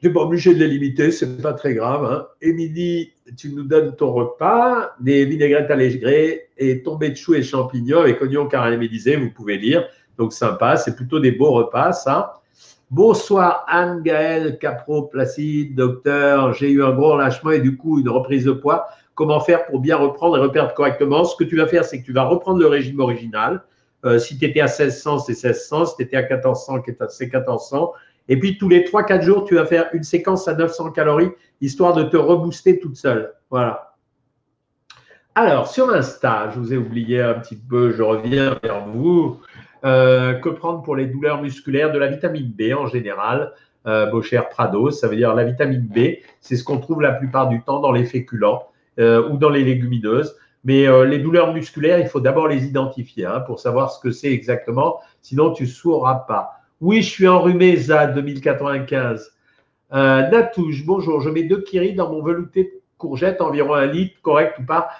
Tu 0.00 0.08
n'es 0.08 0.12
pas 0.14 0.20
obligé 0.20 0.54
de 0.54 0.58
les 0.58 0.68
limiter, 0.68 1.10
c'est 1.10 1.40
pas 1.40 1.52
très 1.52 1.74
grave. 1.74 2.04
Hein. 2.04 2.26
Émilie, 2.40 3.12
tu 3.36 3.50
nous 3.50 3.64
donnes 3.64 3.94
ton 3.94 4.12
repas, 4.12 4.92
des 5.00 5.26
vinaigrettes 5.26 5.70
allégées 5.70 6.48
et 6.56 6.82
tombées 6.82 7.10
de 7.10 7.16
choux 7.16 7.34
et 7.34 7.42
champignons 7.42 8.00
avec 8.00 8.20
oignons 8.22 8.48
caramélisés, 8.48 9.16
vous 9.16 9.30
pouvez 9.30 9.58
lire. 9.58 9.86
Donc 10.18 10.32
sympa, 10.32 10.76
c'est 10.76 10.96
plutôt 10.96 11.20
des 11.20 11.32
beaux 11.32 11.52
repas, 11.52 11.92
ça. 11.92 12.41
Bonsoir 12.92 13.64
Anne-Gaëlle 13.68 14.58
Capro 14.58 15.04
Placide, 15.04 15.74
docteur. 15.74 16.52
J'ai 16.52 16.70
eu 16.70 16.84
un 16.84 16.92
gros 16.92 17.12
relâchement 17.14 17.52
et 17.52 17.60
du 17.60 17.78
coup 17.78 17.98
une 17.98 18.10
reprise 18.10 18.44
de 18.44 18.52
poids. 18.52 18.86
Comment 19.14 19.40
faire 19.40 19.64
pour 19.64 19.80
bien 19.80 19.96
reprendre 19.96 20.36
et 20.36 20.40
reperdre 20.40 20.74
correctement? 20.74 21.24
Ce 21.24 21.34
que 21.34 21.44
tu 21.44 21.56
vas 21.56 21.66
faire, 21.66 21.86
c'est 21.86 22.02
que 22.02 22.04
tu 22.04 22.12
vas 22.12 22.24
reprendre 22.24 22.58
le 22.58 22.66
régime 22.66 23.00
original. 23.00 23.64
Euh, 24.04 24.18
si 24.18 24.38
tu 24.38 24.44
étais 24.44 24.60
à 24.60 24.66
1600, 24.66 25.20
c'est 25.20 25.32
1600. 25.32 25.86
Si 25.86 25.96
tu 25.96 26.02
étais 26.02 26.18
à 26.18 26.20
1400, 26.20 26.82
c'est 27.08 27.32
1400. 27.32 27.94
Et 28.28 28.38
puis 28.38 28.58
tous 28.58 28.68
les 28.68 28.84
3-4 28.84 29.22
jours, 29.22 29.44
tu 29.44 29.54
vas 29.54 29.64
faire 29.64 29.88
une 29.94 30.02
séquence 30.02 30.46
à 30.46 30.52
900 30.52 30.90
calories, 30.90 31.30
histoire 31.62 31.94
de 31.94 32.02
te 32.02 32.18
rebooster 32.18 32.78
toute 32.78 32.96
seule. 32.96 33.32
Voilà. 33.48 33.94
Alors, 35.34 35.66
sur 35.66 35.88
Insta, 35.88 36.50
je 36.50 36.58
vous 36.58 36.74
ai 36.74 36.76
oublié 36.76 37.22
un 37.22 37.40
petit 37.40 37.56
peu, 37.56 37.90
je 37.92 38.02
reviens 38.02 38.58
vers 38.62 38.86
vous. 38.86 39.40
Euh, 39.84 40.34
que 40.34 40.48
prendre 40.48 40.82
pour 40.82 40.94
les 40.94 41.06
douleurs 41.06 41.42
musculaires 41.42 41.90
De 41.90 41.98
la 41.98 42.06
vitamine 42.06 42.52
B 42.56 42.72
en 42.72 42.86
général, 42.86 43.52
euh, 43.86 44.06
Prado, 44.50 44.90
ça 44.90 45.08
veut 45.08 45.16
dire 45.16 45.34
la 45.34 45.44
vitamine 45.44 45.86
B, 45.86 46.18
c'est 46.40 46.56
ce 46.56 46.64
qu'on 46.64 46.78
trouve 46.78 47.02
la 47.02 47.12
plupart 47.12 47.48
du 47.48 47.62
temps 47.62 47.80
dans 47.80 47.92
les 47.92 48.04
féculents 48.04 48.62
euh, 48.98 49.28
ou 49.28 49.36
dans 49.36 49.50
les 49.50 49.64
légumineuses. 49.64 50.36
Mais 50.64 50.86
euh, 50.86 51.04
les 51.04 51.18
douleurs 51.18 51.52
musculaires, 51.52 51.98
il 51.98 52.06
faut 52.06 52.20
d'abord 52.20 52.46
les 52.46 52.64
identifier 52.64 53.26
hein, 53.26 53.40
pour 53.40 53.58
savoir 53.58 53.90
ce 53.90 54.00
que 54.00 54.10
c'est 54.12 54.32
exactement, 54.32 55.00
sinon 55.20 55.52
tu 55.52 55.64
ne 55.64 55.68
sauras 55.68 56.24
pas. 56.28 56.60
Oui, 56.80 57.02
je 57.02 57.10
suis 57.10 57.28
enrhumé, 57.28 57.76
ZA 57.76 58.06
2095. 58.06 59.32
Euh, 59.92 60.28
Natouche, 60.28 60.84
bonjour, 60.86 61.20
je 61.20 61.30
mets 61.30 61.42
deux 61.42 61.62
kiri 61.62 61.94
dans 61.94 62.10
mon 62.10 62.22
velouté 62.22 62.64
de 62.64 62.70
courgettes, 62.96 63.40
environ 63.40 63.74
un 63.74 63.86
litre, 63.86 64.16
correct 64.22 64.58
ou 64.60 64.64
pas? 64.64 64.90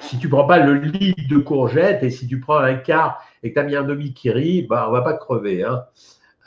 Si 0.00 0.18
tu 0.18 0.28
prends 0.28 0.46
pas 0.46 0.58
le 0.58 0.74
litre 0.74 1.28
de 1.28 1.38
courgettes 1.38 2.04
et 2.04 2.10
si 2.10 2.28
tu 2.28 2.38
prends 2.38 2.58
un 2.58 2.74
quart 2.74 3.20
et 3.42 3.50
que 3.50 3.54
tu 3.54 3.60
as 3.60 3.64
mis 3.64 3.76
un 3.76 3.84
demi-kiri, 3.84 4.62
bah, 4.62 4.86
on 4.88 4.92
va 4.92 5.02
pas 5.02 5.14
crever. 5.14 5.64
Hein. 5.64 5.84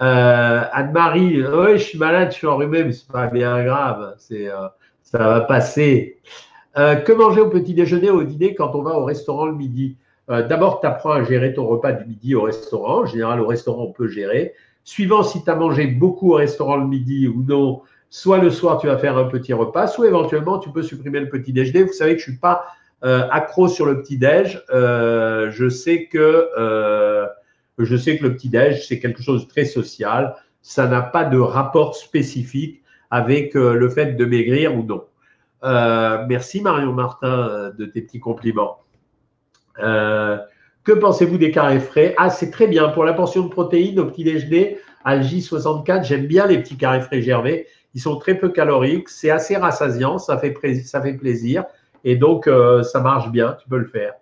Euh, 0.01 0.63
Anne-Marie, 0.71 1.43
oui, 1.45 1.73
je 1.73 1.83
suis 1.83 1.99
malade, 1.99 2.31
je 2.31 2.37
suis 2.37 2.47
enrhumé, 2.47 2.83
mais 2.83 2.91
c'est 2.91 3.11
pas 3.11 3.27
bien 3.27 3.63
grave, 3.63 4.15
euh, 4.31 4.67
ça 5.03 5.17
va 5.17 5.41
passer. 5.41 6.17
Euh, 6.77 6.95
que 6.95 7.11
manger 7.11 7.41
au 7.41 7.49
petit 7.49 7.73
déjeuner, 7.73 8.09
au 8.09 8.23
dîner 8.23 8.55
quand 8.55 8.73
on 8.73 8.81
va 8.81 8.97
au 8.97 9.05
restaurant 9.05 9.45
le 9.45 9.55
midi? 9.55 9.97
D'abord, 10.27 10.79
tu 10.79 10.87
apprends 10.87 11.11
à 11.11 11.23
gérer 11.25 11.53
ton 11.53 11.67
repas 11.67 11.91
du 11.91 12.05
midi 12.05 12.35
au 12.35 12.43
restaurant. 12.43 13.01
En 13.01 13.05
général, 13.05 13.41
au 13.41 13.47
restaurant, 13.47 13.83
on 13.83 13.91
peut 13.91 14.07
gérer. 14.07 14.53
suivant 14.85 15.23
si 15.23 15.43
tu 15.43 15.49
as 15.49 15.55
mangé 15.55 15.87
beaucoup 15.87 16.31
au 16.31 16.35
restaurant 16.35 16.77
le 16.77 16.87
midi 16.87 17.27
ou 17.27 17.43
non, 17.43 17.81
soit 18.09 18.37
le 18.37 18.49
soir 18.49 18.79
tu 18.79 18.87
vas 18.87 18.97
faire 18.97 19.17
un 19.17 19.25
petit 19.25 19.51
repas, 19.51 19.87
soit 19.87 20.07
éventuellement 20.07 20.59
tu 20.59 20.69
peux 20.69 20.83
supprimer 20.83 21.19
le 21.19 21.27
petit 21.27 21.51
déjeuner. 21.51 21.83
Vous 21.83 21.91
savez 21.91 22.15
que 22.15 22.21
je 22.21 22.27
ne 22.27 22.31
suis 22.31 22.39
pas 22.39 22.65
accro 23.03 23.67
sur 23.67 23.85
le 23.85 24.01
petit 24.01 24.17
déj. 24.17 24.63
Euh, 24.71 25.49
je 25.51 25.69
sais 25.69 26.05
que 26.05 26.49
euh, 26.57 27.27
je 27.77 27.95
sais 27.95 28.17
que 28.17 28.23
le 28.23 28.33
petit 28.33 28.49
déj 28.49 28.87
c'est 28.87 28.99
quelque 28.99 29.23
chose 29.23 29.45
de 29.45 29.49
très 29.49 29.65
social. 29.65 30.35
Ça 30.61 30.87
n'a 30.87 31.01
pas 31.01 31.25
de 31.25 31.39
rapport 31.39 31.95
spécifique 31.95 32.83
avec 33.09 33.55
le 33.55 33.89
fait 33.89 34.15
de 34.15 34.25
maigrir 34.25 34.75
ou 34.77 34.83
non. 34.83 35.03
merci 36.27 36.61
Marion 36.61 36.93
Martin 36.93 37.73
de 37.77 37.85
tes 37.85 38.01
petits 38.01 38.19
compliments. 38.19 38.77
que 39.77 40.93
pensez-vous 40.93 41.37
des 41.37 41.51
carrés 41.51 41.79
frais? 41.79 42.13
Ah, 42.17 42.29
c'est 42.29 42.51
très 42.51 42.67
bien 42.67 42.89
pour 42.89 43.03
la 43.03 43.13
portion 43.13 43.43
de 43.43 43.49
protéines 43.49 43.99
au 43.99 44.05
petit 44.05 44.23
déjeuner. 44.23 44.77
Algie 45.03 45.41
64, 45.41 46.05
j'aime 46.05 46.27
bien 46.27 46.45
les 46.45 46.59
petits 46.59 46.77
carrés 46.77 47.01
frais 47.01 47.21
Gervais. 47.21 47.67
Ils 47.93 48.01
sont 48.01 48.17
très 48.17 48.35
peu 48.35 48.49
caloriques, 48.49 49.09
c'est 49.09 49.29
assez 49.29 49.57
rassasiant, 49.57 50.17
ça 50.17 50.37
fait, 50.37 50.55
ça 50.83 51.01
fait 51.01 51.13
plaisir. 51.13 51.65
Et 52.03 52.15
donc, 52.15 52.47
euh, 52.47 52.83
ça 52.83 52.99
marche 52.99 53.31
bien, 53.31 53.57
tu 53.61 53.69
peux 53.69 53.77
le 53.77 53.87
faire. 53.87 54.13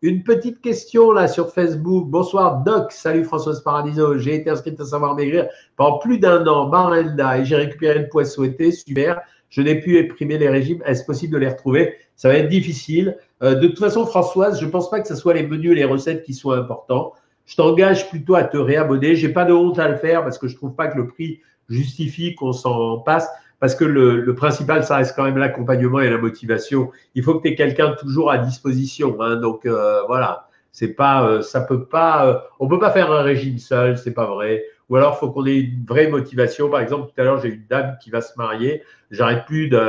Une 0.00 0.22
petite 0.22 0.60
question 0.60 1.10
là 1.10 1.26
sur 1.26 1.52
Facebook. 1.52 2.08
Bonsoir 2.08 2.62
Doc, 2.62 2.92
salut 2.92 3.24
Françoise 3.24 3.62
Paradiso. 3.62 4.16
J'ai 4.16 4.36
été 4.36 4.48
inscrite 4.48 4.80
à 4.80 4.84
Savoir 4.84 5.16
Maigrir 5.16 5.48
pendant 5.76 5.98
plus 5.98 6.18
d'un 6.18 6.46
an, 6.46 6.68
Marenda, 6.68 7.38
et 7.38 7.44
j'ai 7.44 7.56
récupéré 7.56 7.98
le 7.98 8.08
poids 8.08 8.24
souhaité. 8.24 8.70
Super. 8.70 9.20
Je 9.50 9.60
n'ai 9.60 9.80
pu 9.80 9.96
éprimer 9.96 10.38
les 10.38 10.48
régimes. 10.48 10.82
Est-ce 10.86 11.04
possible 11.04 11.32
de 11.32 11.38
les 11.38 11.48
retrouver? 11.48 11.96
Ça 12.14 12.28
va 12.28 12.36
être 12.36 12.48
difficile. 12.48 13.16
Euh, 13.42 13.56
de 13.56 13.66
toute 13.66 13.80
façon, 13.80 14.06
Françoise, 14.06 14.60
je 14.60 14.66
ne 14.66 14.70
pense 14.70 14.88
pas 14.88 15.00
que 15.00 15.08
ce 15.08 15.16
soit 15.16 15.34
les 15.34 15.44
menus 15.44 15.72
et 15.72 15.74
les 15.74 15.84
recettes 15.84 16.22
qui 16.22 16.34
soient 16.34 16.58
importants. 16.58 17.12
Je 17.46 17.56
t'engage 17.56 18.08
plutôt 18.08 18.36
à 18.36 18.44
te 18.44 18.56
réabonner. 18.56 19.16
J'ai 19.16 19.30
pas 19.30 19.44
de 19.44 19.52
honte 19.52 19.80
à 19.80 19.88
le 19.88 19.96
faire 19.96 20.22
parce 20.22 20.38
que 20.38 20.46
je 20.46 20.54
trouve 20.54 20.74
pas 20.74 20.86
que 20.86 20.96
le 20.96 21.08
prix 21.08 21.40
justifie 21.68 22.34
qu'on 22.36 22.52
s'en 22.52 22.98
passe 22.98 23.28
parce 23.60 23.74
que 23.74 23.84
le, 23.84 24.34
principal, 24.34 24.84
ça 24.84 24.96
reste 24.96 25.16
quand 25.16 25.24
même 25.24 25.38
l'accompagnement 25.38 26.00
et 26.00 26.10
la 26.10 26.18
motivation. 26.18 26.90
Il 27.14 27.22
faut 27.22 27.34
que 27.34 27.42
tu 27.42 27.52
aies 27.52 27.56
quelqu'un 27.56 27.92
toujours 27.98 28.30
à 28.30 28.38
disposition. 28.38 29.20
Hein, 29.20 29.36
donc 29.36 29.66
euh, 29.66 30.02
voilà, 30.06 30.48
c'est 30.70 30.94
pas, 30.94 31.28
euh, 31.28 31.42
ça 31.42 31.60
peut 31.60 31.84
pas, 31.84 32.26
euh, 32.26 32.38
on 32.60 32.68
peut 32.68 32.78
pas 32.78 32.90
faire 32.90 33.10
un 33.10 33.22
régime 33.22 33.58
seul, 33.58 33.98
c'est 33.98 34.14
pas 34.14 34.26
vrai. 34.26 34.64
Ou 34.88 34.96
alors, 34.96 35.16
il 35.16 35.18
faut 35.18 35.30
qu'on 35.30 35.44
ait 35.44 35.58
une 35.58 35.84
vraie 35.84 36.08
motivation. 36.08 36.70
Par 36.70 36.80
exemple, 36.80 37.10
tout 37.12 37.20
à 37.20 37.24
l'heure, 37.24 37.40
j'ai 37.40 37.50
une 37.50 37.66
dame 37.68 37.96
qui 38.02 38.10
va 38.10 38.22
se 38.22 38.38
marier. 38.38 38.82
J'arrête 39.10 39.44
plus 39.44 39.68
de, 39.68 39.82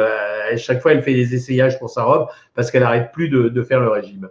chaque 0.58 0.82
fois, 0.82 0.92
elle 0.92 1.04
fait 1.04 1.14
des 1.14 1.36
essayages 1.36 1.80
pour 1.80 1.90
sa 1.90 2.04
robe 2.04 2.28
parce 2.54 2.70
qu'elle 2.70 2.84
arrête 2.84 3.12
plus 3.14 3.30
de, 3.30 3.48
de, 3.48 3.64
faire 3.64 3.80
le 3.80 3.90
régime. 3.90 4.30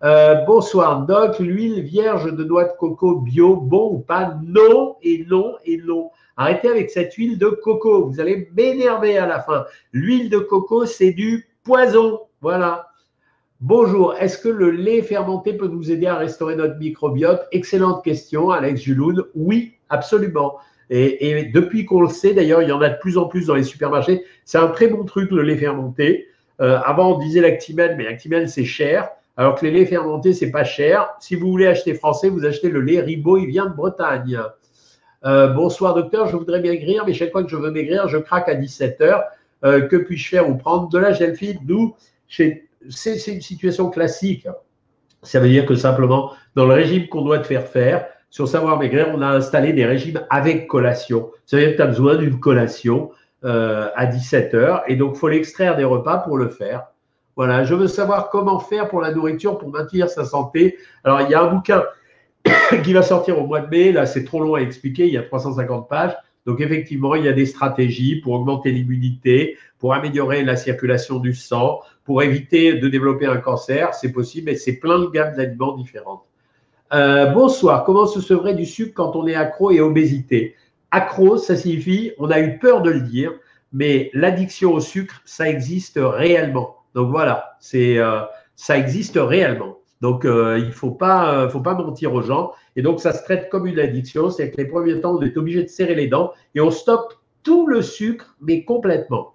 Bonsoir, 0.00 1.06
Doc. 1.06 1.38
L'huile 1.38 1.82
vierge 1.82 2.32
de 2.32 2.44
noix 2.44 2.64
de 2.64 2.72
coco 2.78 3.20
bio, 3.20 3.56
bon 3.56 3.94
ou 3.94 3.98
pas? 3.98 4.38
Non 4.44 4.96
et 5.02 5.24
non 5.28 5.56
et 5.64 5.78
non. 5.78 6.10
Arrêtez 6.36 6.68
avec 6.68 6.90
cette 6.90 7.14
huile 7.14 7.38
de 7.38 7.48
coco. 7.48 8.06
Vous 8.06 8.20
allez 8.20 8.48
m'énerver 8.56 9.18
à 9.18 9.26
la 9.26 9.40
fin. 9.40 9.64
L'huile 9.92 10.30
de 10.30 10.38
coco, 10.38 10.86
c'est 10.86 11.12
du 11.12 11.48
poison. 11.64 12.20
Voilà. 12.40 12.88
Bonjour, 13.60 14.14
est-ce 14.14 14.38
que 14.38 14.48
le 14.48 14.70
lait 14.70 15.02
fermenté 15.02 15.52
peut 15.52 15.66
nous 15.66 15.90
aider 15.90 16.06
à 16.06 16.16
restaurer 16.16 16.54
notre 16.54 16.76
microbiote? 16.76 17.48
Excellente 17.50 18.04
question, 18.04 18.50
Alex 18.50 18.80
Juloun. 18.80 19.24
Oui, 19.34 19.74
absolument. 19.88 20.58
Et, 20.90 21.50
depuis 21.52 21.84
qu'on 21.84 22.02
le 22.02 22.08
sait, 22.08 22.34
d'ailleurs, 22.34 22.62
il 22.62 22.68
y 22.68 22.72
en 22.72 22.80
a 22.80 22.88
de 22.88 22.98
plus 22.98 23.18
en 23.18 23.24
plus 23.24 23.46
dans 23.46 23.56
les 23.56 23.64
supermarchés. 23.64 24.22
C'est 24.44 24.58
un 24.58 24.68
très 24.68 24.86
bon 24.86 25.04
truc, 25.04 25.32
le 25.32 25.42
lait 25.42 25.56
fermenté. 25.56 26.28
Euh, 26.60 26.78
avant, 26.84 27.16
on 27.16 27.18
disait 27.18 27.40
l'actimel, 27.40 27.96
mais 27.96 28.04
l'actimel, 28.04 28.48
c'est 28.48 28.64
cher. 28.64 29.10
Alors 29.38 29.54
que 29.54 29.64
les 29.64 29.70
laits 29.70 29.88
fermentés, 29.88 30.32
c'est 30.32 30.50
pas 30.50 30.64
cher. 30.64 31.10
Si 31.20 31.36
vous 31.36 31.48
voulez 31.48 31.68
acheter 31.68 31.94
français, 31.94 32.28
vous 32.28 32.44
achetez 32.44 32.68
le 32.70 32.80
lait 32.80 33.00
Ribot, 33.00 33.38
il 33.38 33.46
vient 33.46 33.66
de 33.66 33.74
Bretagne. 33.74 34.40
Euh, 35.24 35.46
bonsoir 35.46 35.94
docteur, 35.94 36.26
je 36.26 36.36
voudrais 36.36 36.60
maigrir, 36.60 37.04
mais 37.06 37.14
chaque 37.14 37.30
fois 37.30 37.44
que 37.44 37.48
je 37.48 37.54
veux 37.54 37.70
maigrir, 37.70 38.08
je 38.08 38.18
craque 38.18 38.48
à 38.48 38.56
17 38.56 39.00
heures. 39.00 39.22
Euh, 39.64 39.82
que 39.82 39.94
puis-je 39.94 40.28
faire 40.28 40.50
ou 40.50 40.56
prendre 40.56 40.88
de 40.88 40.98
la 40.98 41.12
gelfide 41.12 41.58
Nous, 41.68 41.94
c'est 42.28 42.64
une 43.28 43.40
situation 43.40 43.90
classique. 43.90 44.48
Ça 45.22 45.38
veut 45.38 45.48
dire 45.48 45.66
que 45.66 45.76
simplement, 45.76 46.32
dans 46.56 46.66
le 46.66 46.74
régime 46.74 47.06
qu'on 47.06 47.22
doit 47.22 47.38
te 47.38 47.46
faire 47.46 47.66
faire, 47.68 48.06
sur 48.30 48.48
Savoir 48.48 48.76
Maigrir, 48.76 49.06
on 49.14 49.22
a 49.22 49.28
installé 49.28 49.72
des 49.72 49.86
régimes 49.86 50.20
avec 50.30 50.66
collation. 50.66 51.30
Ça 51.46 51.56
veut 51.56 51.62
dire 51.62 51.72
que 51.72 51.76
tu 51.76 51.82
as 51.82 51.86
besoin 51.86 52.16
d'une 52.16 52.40
collation 52.40 53.12
euh, 53.44 53.88
à 53.94 54.06
17 54.06 54.54
heures 54.54 54.82
et 54.88 54.96
donc 54.96 55.12
il 55.14 55.18
faut 55.18 55.28
l'extraire 55.28 55.76
des 55.76 55.84
repas 55.84 56.18
pour 56.18 56.36
le 56.36 56.48
faire. 56.48 56.88
Voilà, 57.38 57.62
je 57.62 57.72
veux 57.72 57.86
savoir 57.86 58.30
comment 58.30 58.58
faire 58.58 58.88
pour 58.88 59.00
la 59.00 59.12
nourriture 59.12 59.58
pour 59.58 59.70
maintenir 59.70 60.10
sa 60.10 60.24
santé. 60.24 60.76
Alors, 61.04 61.20
il 61.20 61.30
y 61.30 61.34
a 61.34 61.40
un 61.40 61.54
bouquin 61.54 61.84
qui 62.82 62.92
va 62.92 63.02
sortir 63.02 63.38
au 63.38 63.46
mois 63.46 63.60
de 63.60 63.68
mai. 63.68 63.92
Là, 63.92 64.06
c'est 64.06 64.24
trop 64.24 64.40
long 64.40 64.56
à 64.56 64.60
expliquer. 64.60 65.06
Il 65.06 65.12
y 65.12 65.16
a 65.16 65.22
350 65.22 65.88
pages. 65.88 66.16
Donc, 66.46 66.60
effectivement, 66.60 67.14
il 67.14 67.24
y 67.24 67.28
a 67.28 67.32
des 67.32 67.46
stratégies 67.46 68.16
pour 68.16 68.32
augmenter 68.32 68.72
l'immunité, 68.72 69.56
pour 69.78 69.94
améliorer 69.94 70.42
la 70.42 70.56
circulation 70.56 71.20
du 71.20 71.32
sang, 71.32 71.78
pour 72.02 72.24
éviter 72.24 72.74
de 72.74 72.88
développer 72.88 73.26
un 73.26 73.36
cancer. 73.36 73.94
C'est 73.94 74.10
possible 74.10 74.50
et 74.50 74.56
c'est 74.56 74.80
plein 74.80 74.98
de 74.98 75.06
gammes 75.06 75.36
d'aliments 75.36 75.76
différentes. 75.76 76.24
Euh, 76.92 77.26
bonsoir. 77.26 77.84
Comment 77.84 78.06
se 78.06 78.20
sevrer 78.20 78.54
du 78.54 78.66
sucre 78.66 78.94
quand 78.96 79.14
on 79.14 79.28
est 79.28 79.36
accro 79.36 79.70
et 79.70 79.80
obésité? 79.80 80.56
Accro, 80.90 81.36
ça 81.36 81.54
signifie, 81.54 82.10
on 82.18 82.32
a 82.32 82.40
eu 82.40 82.58
peur 82.58 82.82
de 82.82 82.90
le 82.90 83.02
dire, 83.02 83.30
mais 83.72 84.10
l'addiction 84.12 84.72
au 84.72 84.80
sucre, 84.80 85.22
ça 85.24 85.48
existe 85.48 86.00
réellement. 86.02 86.77
Donc 86.94 87.10
voilà, 87.10 87.56
c'est 87.60 87.98
euh, 87.98 88.20
ça 88.56 88.78
existe 88.78 89.18
réellement. 89.20 89.78
Donc, 90.00 90.24
euh, 90.24 90.58
il 90.64 90.72
faut 90.72 90.92
pas, 90.92 91.34
euh, 91.34 91.48
faut 91.48 91.60
pas 91.60 91.74
mentir 91.74 92.14
aux 92.14 92.22
gens. 92.22 92.52
Et 92.76 92.82
donc, 92.82 93.00
ça 93.00 93.12
se 93.12 93.24
traite 93.24 93.48
comme 93.48 93.66
une 93.66 93.80
addiction. 93.80 94.30
C'est 94.30 94.50
que 94.50 94.56
les 94.56 94.66
premiers 94.66 95.00
temps, 95.00 95.16
on 95.16 95.22
est 95.22 95.36
obligé 95.36 95.62
de 95.64 95.68
serrer 95.68 95.96
les 95.96 96.06
dents 96.06 96.32
et 96.54 96.60
on 96.60 96.70
stoppe 96.70 97.14
tout 97.42 97.66
le 97.66 97.82
sucre, 97.82 98.36
mais 98.40 98.64
complètement. 98.64 99.34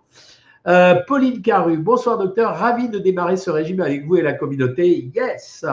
Pauline 1.08 1.42
Caru, 1.42 1.78
bonsoir 1.78 2.18
docteur, 2.18 2.56
ravi 2.56 2.88
de 2.88 2.98
démarrer 2.98 3.36
ce 3.36 3.50
régime 3.50 3.82
avec 3.82 4.06
vous 4.06 4.16
et 4.16 4.22
la 4.22 4.32
communauté. 4.32 5.12
Yes, 5.13 5.66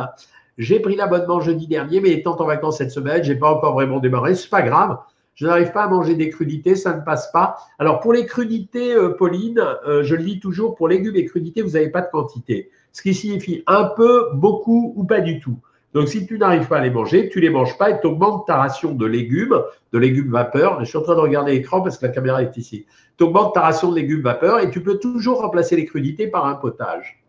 j'ai 0.59 0.81
pris 0.81 0.97
l'abonnement 0.97 1.41
jeudi 1.41 1.69
dernier, 1.69 2.01
mais 2.01 2.11
étant 2.11 2.37
en 2.41 2.45
vacances 2.45 2.79
cette 2.79 2.91
semaine, 2.91 3.23
je 3.23 3.33
n'ai 3.33 3.39
pas 3.39 3.53
encore 3.53 3.75
vraiment 3.75 4.01
démarré. 4.01 4.35
C'est 4.35 4.51
pas 4.51 4.63
grave. 4.63 4.99
Je 5.41 5.47
n'arrive 5.47 5.73
pas 5.73 5.85
à 5.85 5.89
manger 5.89 6.17
des 6.17 6.29
crudités, 6.29 6.75
ça 6.75 6.95
ne 6.95 7.01
passe 7.01 7.33
pas. 7.33 7.57
Alors 7.79 8.01
pour 8.01 8.13
les 8.13 8.27
crudités, 8.27 8.95
Pauline, 9.17 9.65
je 9.87 10.15
le 10.15 10.23
dis 10.23 10.39
toujours, 10.39 10.75
pour 10.75 10.87
légumes 10.87 11.17
et 11.17 11.25
crudités, 11.25 11.63
vous 11.63 11.71
n'avez 11.71 11.89
pas 11.89 12.03
de 12.03 12.11
quantité 12.11 12.71
ce 12.93 13.01
qui 13.01 13.15
signifie 13.15 13.63
un 13.67 13.85
peu, 13.85 14.31
beaucoup 14.35 14.93
ou 14.97 15.05
pas 15.05 15.21
du 15.21 15.41
tout. 15.41 15.57
Donc, 15.95 16.09
si 16.09 16.27
tu 16.27 16.39
n'arrives 16.39 16.69
pas 16.69 16.77
à 16.77 16.81
les 16.83 16.91
manger, 16.91 17.31
tu 17.31 17.41
les 17.41 17.49
manges 17.49 17.79
pas 17.79 17.91
et 17.91 18.01
tu 18.01 18.07
augmentes 18.07 18.47
ta 18.47 18.57
ration 18.57 18.93
de 18.93 19.07
légumes, 19.07 19.59
de 19.93 19.99
légumes 19.99 20.31
vapeur. 20.31 20.79
Je 20.81 20.85
suis 20.85 20.99
en 20.99 21.03
train 21.03 21.15
de 21.15 21.21
regarder 21.21 21.53
l'écran 21.53 21.81
parce 21.81 21.97
que 21.97 22.07
la 22.07 22.13
caméra 22.13 22.43
est 22.43 22.57
ici. 22.57 22.85
Tu 23.17 23.25
augmentes 23.25 23.55
ta 23.55 23.63
ration 23.63 23.91
de 23.91 23.97
légumes 23.97 24.21
vapeur 24.21 24.61
et 24.61 24.71
tu 24.71 24.83
peux 24.83 24.99
toujours 24.99 25.41
remplacer 25.41 25.75
les 25.75 25.87
crudités 25.87 26.27
par 26.27 26.47
un 26.47 26.55
potage. 26.55 27.25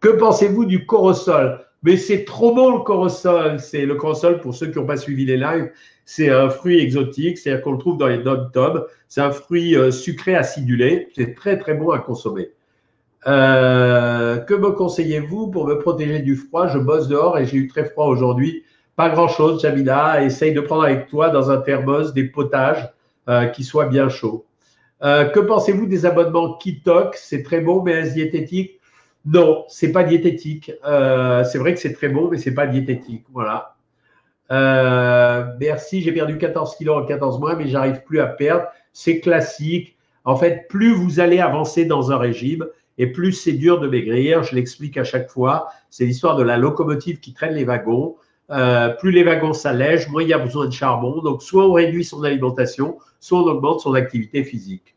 Que 0.00 0.10
pensez-vous 0.10 0.64
du 0.64 0.86
corosol? 0.86 1.66
Mais 1.82 1.96
c'est 1.96 2.24
trop 2.24 2.54
bon 2.54 2.76
le 2.76 2.82
corosol. 2.82 3.60
C'est 3.60 3.86
le 3.86 3.94
corosol 3.94 4.40
pour 4.40 4.54
ceux 4.54 4.66
qui 4.70 4.78
n'ont 4.78 4.86
pas 4.86 4.96
suivi 4.96 5.24
les 5.24 5.36
lives. 5.36 5.70
C'est 6.04 6.30
un 6.30 6.48
fruit 6.48 6.78
exotique, 6.78 7.38
c'est-à-dire 7.38 7.62
qu'on 7.62 7.72
le 7.72 7.78
trouve 7.78 7.98
dans 7.98 8.08
les 8.08 8.18
dom 8.18 8.84
C'est 9.08 9.20
un 9.20 9.30
fruit 9.30 9.76
euh, 9.76 9.90
sucré 9.90 10.34
acidulé. 10.34 11.08
C'est 11.14 11.34
très 11.34 11.58
très 11.58 11.74
bon 11.74 11.90
à 11.90 11.98
consommer. 11.98 12.50
Euh, 13.26 14.38
que 14.38 14.54
me 14.54 14.70
conseillez-vous 14.70 15.48
pour 15.48 15.66
me 15.66 15.78
protéger 15.78 16.20
du 16.20 16.34
froid? 16.34 16.68
Je 16.68 16.78
bosse 16.78 17.08
dehors 17.08 17.38
et 17.38 17.46
j'ai 17.46 17.58
eu 17.58 17.68
très 17.68 17.84
froid 17.84 18.06
aujourd'hui. 18.06 18.64
Pas 18.96 19.10
grand-chose, 19.10 19.62
Jamila. 19.62 20.24
Essaye 20.24 20.52
de 20.52 20.60
prendre 20.60 20.84
avec 20.84 21.08
toi 21.08 21.28
dans 21.28 21.50
un 21.50 21.58
thermos 21.58 22.12
des 22.12 22.24
potages 22.24 22.88
euh, 23.28 23.46
qui 23.46 23.62
soient 23.62 23.86
bien 23.86 24.08
chauds. 24.08 24.44
Que 25.00 25.38
pensez-vous 25.38 25.86
des 25.86 26.06
abonnements 26.06 26.54
Kitox? 26.54 27.24
C'est 27.28 27.44
très 27.44 27.60
bon, 27.60 27.84
mais 27.84 28.10
diététique 28.10 28.77
Non, 29.24 29.64
c'est 29.68 29.92
pas 29.92 30.04
diététique. 30.04 30.72
c'est 30.82 31.58
vrai 31.58 31.74
que 31.74 31.80
c'est 31.80 31.92
très 31.92 32.08
bon, 32.08 32.28
mais 32.30 32.38
c'est 32.38 32.54
pas 32.54 32.66
diététique. 32.66 33.24
Voilà. 33.32 33.76
merci, 35.60 36.00
j'ai 36.02 36.12
perdu 36.12 36.38
14 36.38 36.76
kilos 36.76 37.02
en 37.02 37.06
14 37.06 37.38
mois, 37.38 37.56
mais 37.56 37.68
j'arrive 37.68 38.02
plus 38.04 38.20
à 38.20 38.26
perdre. 38.26 38.66
C'est 38.92 39.20
classique. 39.20 39.96
En 40.24 40.36
fait, 40.36 40.66
plus 40.68 40.92
vous 40.92 41.20
allez 41.20 41.40
avancer 41.40 41.84
dans 41.84 42.12
un 42.12 42.18
régime, 42.18 42.66
et 42.98 43.06
plus 43.06 43.32
c'est 43.32 43.52
dur 43.52 43.80
de 43.80 43.88
maigrir. 43.88 44.42
Je 44.42 44.54
l'explique 44.54 44.96
à 44.96 45.04
chaque 45.04 45.30
fois. 45.30 45.68
C'est 45.90 46.04
l'histoire 46.04 46.36
de 46.36 46.42
la 46.42 46.56
locomotive 46.56 47.20
qui 47.20 47.32
traîne 47.32 47.54
les 47.54 47.64
wagons. 47.64 48.16
Euh, 48.50 48.88
plus 48.90 49.10
les 49.10 49.24
wagons 49.24 49.52
s'allègent, 49.52 50.08
moins 50.08 50.22
il 50.22 50.28
y 50.28 50.32
a 50.32 50.38
besoin 50.38 50.66
de 50.66 50.72
charbon. 50.72 51.20
Donc, 51.22 51.42
soit 51.42 51.66
on 51.66 51.72
réduit 51.72 52.04
son 52.04 52.22
alimentation, 52.24 52.98
soit 53.20 53.38
on 53.40 53.46
augmente 53.46 53.80
son 53.80 53.94
activité 53.94 54.42
physique. 54.42 54.94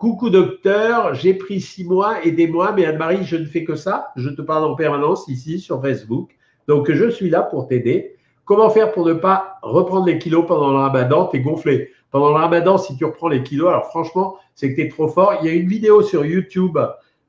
Coucou 0.00 0.30
docteur, 0.30 1.12
j'ai 1.12 1.34
pris 1.34 1.60
six 1.60 1.84
mois, 1.84 2.24
aidez-moi, 2.24 2.72
mais 2.74 2.86
Anne-Marie, 2.86 3.22
je 3.22 3.36
ne 3.36 3.44
fais 3.44 3.64
que 3.64 3.74
ça. 3.74 4.12
Je 4.16 4.30
te 4.30 4.40
parle 4.40 4.64
en 4.64 4.74
permanence 4.74 5.28
ici 5.28 5.60
sur 5.60 5.82
Facebook. 5.82 6.30
Donc, 6.66 6.90
je 6.90 7.10
suis 7.10 7.28
là 7.28 7.42
pour 7.42 7.68
t'aider. 7.68 8.16
Comment 8.46 8.70
faire 8.70 8.92
pour 8.92 9.04
ne 9.04 9.12
pas 9.12 9.58
reprendre 9.60 10.06
les 10.06 10.18
kilos 10.18 10.46
pendant 10.48 10.70
le 10.70 10.78
ramadan? 10.78 11.26
T'es 11.26 11.40
gonflé. 11.40 11.90
Pendant 12.10 12.30
le 12.30 12.36
ramadan, 12.36 12.78
si 12.78 12.96
tu 12.96 13.04
reprends 13.04 13.28
les 13.28 13.42
kilos, 13.42 13.68
alors 13.68 13.88
franchement, 13.88 14.38
c'est 14.54 14.70
que 14.70 14.76
tu 14.76 14.86
es 14.86 14.88
trop 14.88 15.06
fort. 15.06 15.34
Il 15.42 15.46
y 15.46 15.50
a 15.50 15.52
une 15.52 15.68
vidéo 15.68 16.00
sur 16.00 16.24
YouTube 16.24 16.78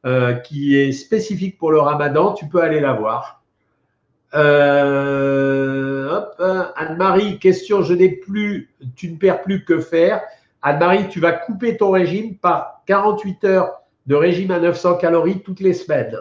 euh, 0.06 0.36
qui 0.36 0.78
est 0.78 0.94
spécifique 0.94 1.58
pour 1.58 1.74
le 1.74 1.80
ramadan. 1.82 2.32
Tu 2.36 2.48
peux 2.48 2.62
aller 2.62 2.80
la 2.80 2.94
voir. 2.94 3.44
Euh, 4.34 6.22
Anne-Marie, 6.78 7.38
question, 7.38 7.82
je 7.82 7.94
n'ai 7.94 8.12
plus, 8.12 8.70
tu 8.96 9.12
ne 9.12 9.18
perds 9.18 9.42
plus 9.42 9.66
que 9.66 9.82
faire. 9.82 10.22
Anne-Marie, 10.64 11.10
tu 11.10 11.20
vas 11.20 11.32
couper 11.32 11.76
ton 11.76 11.92
régime 11.92 12.38
par 12.38 12.84
48 12.86 13.44
heures 13.46 13.82
de 14.06 14.16
régime 14.16 14.52
à 14.52 14.60
900 14.60 14.98
calories 14.98 15.42
toutes 15.42 15.60
les 15.60 15.74
semaines. 15.74 16.18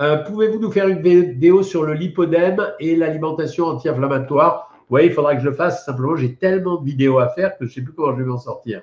Euh, 0.00 0.18
pouvez-vous 0.24 0.58
nous 0.58 0.70
faire 0.70 0.88
une 0.88 1.02
vidéo 1.02 1.62
sur 1.62 1.84
le 1.84 1.92
lipodème 1.92 2.72
et 2.80 2.96
l'alimentation 2.96 3.66
anti-inflammatoire? 3.66 4.72
Oui, 4.88 5.02
il 5.06 5.12
faudra 5.12 5.36
que 5.36 5.42
je 5.42 5.48
le 5.48 5.54
fasse. 5.54 5.84
Simplement, 5.84 6.16
j'ai 6.16 6.34
tellement 6.34 6.76
de 6.76 6.84
vidéos 6.86 7.18
à 7.18 7.28
faire 7.28 7.56
que 7.58 7.66
je 7.66 7.70
ne 7.70 7.74
sais 7.74 7.82
plus 7.82 7.92
comment 7.92 8.12
je 8.16 8.22
vais 8.22 8.28
m'en 8.28 8.38
sortir. 8.38 8.82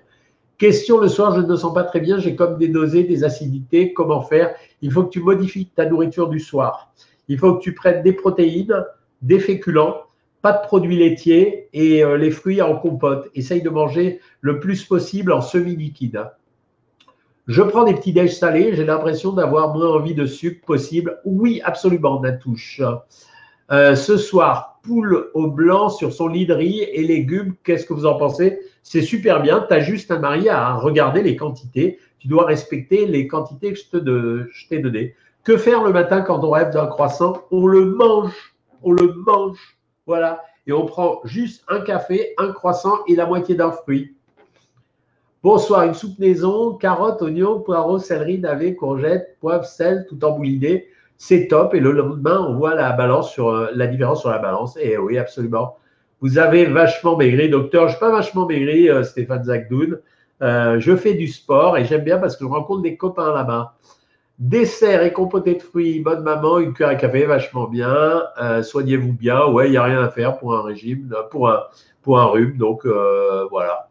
Question, 0.60 0.99
le 0.99 1.08
soir, 1.08 1.36
je 1.36 1.41
ne 1.41 1.47
me 1.47 1.55
sens 1.55 1.73
pas 1.73 1.84
très 1.84 1.99
bien, 1.99 2.19
j'ai 2.19 2.36
comme 2.36 2.58
des 2.58 2.67
nausées, 2.67 3.03
des 3.03 3.23
acidités. 3.23 3.93
Comment 3.93 4.21
faire? 4.21 4.53
Il 4.82 4.91
faut 4.91 5.03
que 5.03 5.10
tu 5.10 5.21
modifies 5.21 5.67
ta 5.67 5.86
nourriture 5.86 6.29
du 6.29 6.39
soir. 6.39 6.91
Il 7.27 7.39
faut 7.39 7.55
que 7.55 7.62
tu 7.62 7.73
prennes 7.73 8.03
des 8.03 8.13
protéines, 8.13 8.86
des 9.21 9.39
féculents, 9.39 10.03
pas 10.41 10.54
de 10.54 10.62
produits 10.65 10.97
laitiers 10.97 11.69
et 11.73 12.04
euh, 12.04 12.17
les 12.17 12.32
fruits 12.32 12.62
en 12.62 12.75
compote. 12.75 13.30
Essaye 13.36 13.62
de 13.62 13.69
manger 13.69 14.19
le 14.41 14.60
plus 14.60 14.84
possible 14.86 15.32
en 15.32 15.41
semi-liquide. 15.41 16.25
Je 17.47 17.63
prends 17.63 17.84
des 17.84 17.95
petits 17.95 18.13
déj 18.13 18.36
salés, 18.36 18.75
j'ai 18.75 18.86
l'impression 18.86 19.34
d'avoir 19.34 19.73
moins 19.73 19.89
envie 19.89 20.13
de 20.13 20.28
sucre 20.28 20.63
possible. 20.65 21.19
Oui, 21.25 21.62
absolument, 21.63 22.21
Natouche. 22.21 22.82
Euh, 23.71 23.95
ce 23.95 24.17
soir, 24.17 24.80
poule 24.84 25.30
au 25.34 25.47
blanc 25.47 25.89
sur 25.89 26.13
son 26.13 26.28
lit 26.28 26.45
de 26.45 26.54
riz 26.54 26.82
et 26.82 27.04
légumes, 27.04 27.56
qu'est-ce 27.63 27.86
que 27.86 27.93
vous 27.93 28.06
en 28.06 28.17
pensez? 28.17 28.60
C'est 28.84 29.02
super 29.02 29.41
bien, 29.41 29.65
tu 29.67 29.73
as 29.73 29.80
juste 29.80 30.12
un 30.12 30.19
mari 30.19 30.47
à 30.47 30.73
regarder 30.75 31.21
les 31.21 31.36
quantités. 31.36 31.99
Tu 32.19 32.28
dois 32.28 32.45
respecter 32.45 33.06
les 33.06 33.28
quantités 33.28 33.73
que 33.73 33.80
je 33.80 34.67
t'ai 34.67 34.80
données. 34.80 35.15
Que 35.43 35.58
faire 35.58 35.84
le 35.84 35.91
matin 35.91 36.21
quand 36.21 36.43
on 36.43 36.52
rêve 36.52 36.71
d'un 36.71 36.88
croissant? 36.88 37.43
On 37.49 37.65
le 37.65 37.86
mange, 37.86 38.54
on 38.84 38.91
le 38.91 39.13
mange, 39.25 39.78
voilà. 40.10 40.41
Et 40.65 40.74
on 40.74 40.88
prend 40.88 41.22
juste 41.24 41.63
un 41.67 41.82
café, 41.82 42.34
un 42.39 42.52
croissant 42.52 42.98
et 43.08 43.15
la 43.15 43.28
moitié 43.28 43.54
d'un 43.54 43.72
fruit. 43.72 44.15
Bonsoir, 45.43 45.84
une 45.84 45.93
soupe 45.93 46.17
maison, 46.17 46.74
carottes, 46.74 47.22
oignons, 47.22 47.60
poireaux, 47.60 48.00
céleri, 48.00 48.39
navets, 48.39 48.74
courgettes, 48.74 49.38
poivre, 49.39 49.65
sel, 49.65 50.08
tout 50.10 50.22
embouliné. 50.26 50.88
C'est 51.17 51.48
top. 51.48 51.76
Et 51.76 51.80
le 51.80 51.91
lendemain, 51.91 52.39
on 52.39 52.56
voit 52.56 52.74
la 52.74 52.91
balance 52.91 53.32
sur 53.32 53.50
euh, 53.50 53.67
la 53.76 53.86
différence 53.86 54.22
sur 54.22 54.32
la 54.32 54.39
balance. 54.39 54.78
Et 54.82 54.98
oui, 54.98 55.19
absolument. 55.19 55.78
Vous 56.22 56.39
avez 56.39 56.65
vachement 56.65 57.15
maigri, 57.15 57.48
docteur. 57.48 57.88
Je 57.88 57.91
suis 57.91 58.00
pas 58.00 58.10
vachement 58.12 58.48
maigri, 58.48 58.89
euh, 58.89 59.04
Stéphane 59.04 59.43
Zagdoun. 59.43 60.00
Euh, 60.41 60.80
je 60.80 60.95
fais 60.95 61.13
du 61.13 61.28
sport 61.28 61.78
et 61.78 61.86
j'aime 61.86 62.04
bien 62.04 62.17
parce 62.17 62.36
que 62.36 62.45
je 62.45 62.50
rencontre 62.50 62.82
des 62.82 62.98
copains 62.98 63.32
là-bas. 63.32 63.76
Dessert 64.39 65.04
et 65.04 65.12
compoté 65.12 65.56
de 65.56 65.62
fruits, 65.62 65.99
bonne 65.99 66.23
maman, 66.23 66.60
une 66.60 66.71
cuillère 66.71 66.91
à 66.91 66.95
café, 66.95 67.25
vachement 67.25 67.67
bien. 67.67 68.23
Euh, 68.41 68.63
soignez-vous 68.63 69.12
bien. 69.12 69.45
Ouais, 69.47 69.67
il 69.67 69.71
n'y 69.71 69.78
a 69.78 69.84
rien 69.84 70.02
à 70.02 70.08
faire 70.08 70.38
pour 70.38 70.56
un 70.56 70.63
régime, 70.63 71.13
pour 71.30 71.49
un, 71.49 71.63
pour 72.02 72.21
un 72.21 72.25
rhume. 72.28 72.56
Donc 72.56 72.86
euh, 72.86 73.45
voilà. 73.52 73.89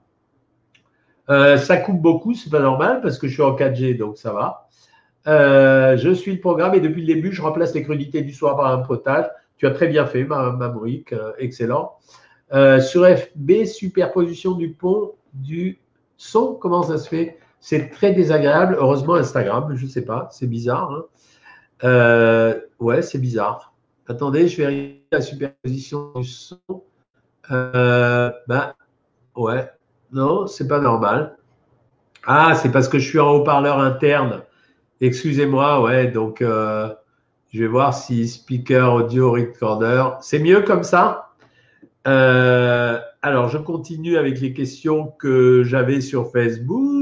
Euh, 1.28 1.58
ça 1.58 1.76
coupe 1.76 2.00
beaucoup, 2.00 2.32
c'est 2.32 2.48
pas 2.48 2.60
normal 2.60 3.02
parce 3.02 3.18
que 3.18 3.28
je 3.28 3.34
suis 3.34 3.42
en 3.42 3.54
4G, 3.54 3.98
donc 3.98 4.16
ça 4.16 4.32
va. 4.32 4.68
je 5.26 6.14
suis 6.14 6.32
le 6.32 6.40
programme 6.40 6.74
et 6.74 6.80
depuis 6.80 7.02
le 7.04 7.14
début, 7.14 7.30
je 7.30 7.42
remplace 7.42 7.74
les 7.74 7.82
crudités 7.82 8.22
du 8.22 8.32
soir 8.32 8.56
par 8.56 8.72
un 8.72 8.78
potage. 8.78 9.26
Tu 9.58 9.66
as 9.66 9.70
très 9.72 9.88
bien 9.88 10.06
fait, 10.06 10.24
ma, 10.24 10.52
ma 10.52 10.72
excellent. 11.36 11.98
sur 12.80 13.06
FB, 13.06 13.64
superposition 13.66 14.52
du 14.52 14.70
pont 14.70 15.12
du 15.34 15.78
son, 16.16 16.54
comment 16.54 16.84
ça 16.84 16.96
se 16.96 17.06
fait? 17.06 17.38
C'est 17.60 17.90
très 17.90 18.12
désagréable. 18.12 18.76
Heureusement, 18.78 19.14
Instagram, 19.14 19.74
je 19.74 19.84
ne 19.84 19.90
sais 19.90 20.04
pas, 20.04 20.28
c'est 20.30 20.46
bizarre. 20.46 20.92
Hein. 20.92 21.04
Euh, 21.84 22.60
ouais, 22.78 23.02
c'est 23.02 23.18
bizarre. 23.18 23.74
Attendez, 24.08 24.48
je 24.48 24.62
vais 24.62 25.02
la 25.12 25.20
superposition 25.20 26.12
du 26.16 26.24
son. 26.24 26.58
Euh, 27.50 28.30
ben, 28.46 28.74
ouais, 29.36 29.70
non, 30.12 30.46
c'est 30.46 30.68
pas 30.68 30.80
normal. 30.80 31.36
Ah, 32.26 32.54
c'est 32.54 32.70
parce 32.70 32.88
que 32.88 32.98
je 32.98 33.08
suis 33.08 33.20
en 33.20 33.30
haut-parleur 33.32 33.78
interne. 33.78 34.42
Excusez-moi, 35.00 35.82
ouais, 35.82 36.08
donc 36.08 36.42
euh, 36.42 36.92
je 37.52 37.60
vais 37.60 37.68
voir 37.68 37.94
si 37.94 38.28
speaker 38.28 38.92
audio 38.94 39.30
recorder. 39.32 40.04
C'est 40.20 40.38
mieux 40.38 40.62
comme 40.62 40.84
ça? 40.84 41.24
Alors, 42.04 43.48
je 43.48 43.58
continue 43.58 44.16
avec 44.16 44.40
les 44.40 44.54
questions 44.54 45.12
que 45.18 45.62
j'avais 45.62 46.00
sur 46.00 46.30
Facebook. 46.32 46.97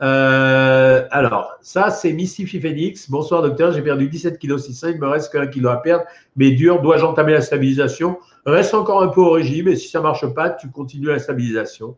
Euh, 0.00 1.04
alors, 1.10 1.58
ça, 1.60 1.90
c'est 1.90 2.12
Mississippi 2.12 2.60
Phoenix. 2.60 3.10
Bonsoir, 3.10 3.42
docteur. 3.42 3.72
J'ai 3.72 3.82
perdu 3.82 4.08
17 4.08 4.38
kg 4.38 4.58
600. 4.58 4.88
Il 4.88 5.00
me 5.00 5.08
reste 5.08 5.32
qu'un 5.32 5.46
kilo 5.46 5.68
à 5.70 5.82
perdre, 5.82 6.04
mais 6.36 6.52
dur. 6.52 6.80
Dois-je 6.80 7.04
entamer 7.04 7.32
la 7.32 7.40
stabilisation? 7.40 8.18
Reste 8.46 8.74
encore 8.74 9.02
un 9.02 9.08
peu 9.08 9.20
au 9.20 9.30
régime 9.32 9.68
et 9.68 9.76
si 9.76 9.88
ça 9.88 10.00
marche 10.00 10.26
pas, 10.34 10.50
tu 10.50 10.70
continues 10.70 11.08
la 11.08 11.18
stabilisation. 11.18 11.96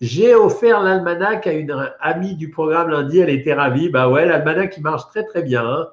J'ai 0.00 0.34
offert 0.34 0.82
l'almanach 0.82 1.46
à 1.46 1.52
une 1.52 1.74
amie 2.00 2.34
du 2.34 2.50
programme 2.50 2.90
lundi. 2.90 3.18
Elle 3.18 3.30
était 3.30 3.54
ravie. 3.54 3.88
Bah 3.88 4.08
ouais, 4.08 4.26
l'almanach, 4.26 4.70
qui 4.70 4.80
marche 4.80 5.06
très, 5.08 5.24
très 5.24 5.42
bien. 5.42 5.64
Hein. 5.66 5.88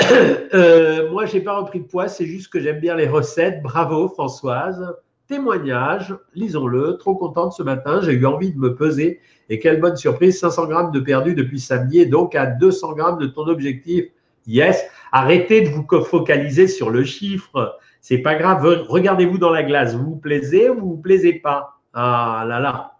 euh, 0.54 1.10
moi, 1.10 1.26
j'ai 1.26 1.40
pas 1.40 1.58
repris 1.58 1.80
de 1.80 1.86
poids. 1.86 2.08
C'est 2.08 2.26
juste 2.26 2.48
que 2.48 2.60
j'aime 2.60 2.80
bien 2.80 2.96
les 2.96 3.08
recettes. 3.08 3.62
Bravo, 3.62 4.08
Françoise 4.08 4.94
témoignage, 5.28 6.16
lisons-le, 6.34 6.96
trop 6.98 7.14
contente 7.14 7.52
ce 7.52 7.62
matin, 7.62 8.00
j'ai 8.02 8.12
eu 8.12 8.26
envie 8.26 8.52
de 8.52 8.58
me 8.58 8.74
peser 8.74 9.20
et 9.48 9.58
quelle 9.58 9.80
bonne 9.80 9.96
surprise, 9.96 10.38
500 10.38 10.66
grammes 10.66 10.92
de 10.92 11.00
perdu 11.00 11.34
depuis 11.34 11.60
samedi 11.60 12.06
donc 12.06 12.34
à 12.34 12.46
200 12.46 12.92
grammes 12.94 13.18
de 13.18 13.26
ton 13.26 13.46
objectif. 13.46 14.06
Yes, 14.46 14.84
arrêtez 15.12 15.62
de 15.62 15.68
vous 15.70 15.86
focaliser 16.04 16.68
sur 16.68 16.90
le 16.90 17.04
chiffre, 17.04 17.78
c'est 18.00 18.18
pas 18.18 18.36
grave, 18.36 18.86
regardez-vous 18.88 19.38
dans 19.38 19.50
la 19.50 19.62
glace, 19.62 19.94
vous 19.94 20.04
vous 20.04 20.16
plaisez 20.16 20.70
ou 20.70 20.80
vous 20.80 20.88
vous 20.90 20.96
plaisez 20.96 21.34
pas? 21.34 21.80
Ah 21.92 22.44
là 22.46 22.60
là, 22.60 22.96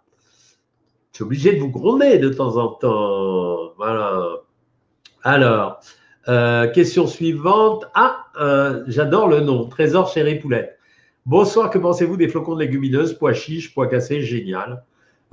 je 1.11 1.17
suis 1.17 1.23
obligé 1.23 1.53
de 1.53 1.59
vous 1.59 1.69
gronder 1.69 2.17
de 2.17 2.29
temps 2.29 2.57
en 2.57 2.67
temps. 2.67 3.73
Voilà. 3.77 4.27
Alors, 5.23 5.79
euh, 6.27 6.67
question 6.67 7.07
suivante. 7.07 7.85
Ah, 7.95 8.25
euh, 8.39 8.83
j'adore 8.87 9.27
le 9.27 9.39
nom, 9.39 9.67
Trésor 9.67 10.09
Chéri 10.09 10.35
Poulette. 10.35 10.76
Bonsoir, 11.27 11.69
que 11.69 11.77
pensez-vous 11.77 12.15
des 12.15 12.29
flocons 12.29 12.55
de 12.55 12.61
légumineuses, 12.61 13.15
pois 13.15 13.33
chiches, 13.33 13.73
pois 13.73 13.87
cassés 13.87 14.21
Génial. 14.21 14.81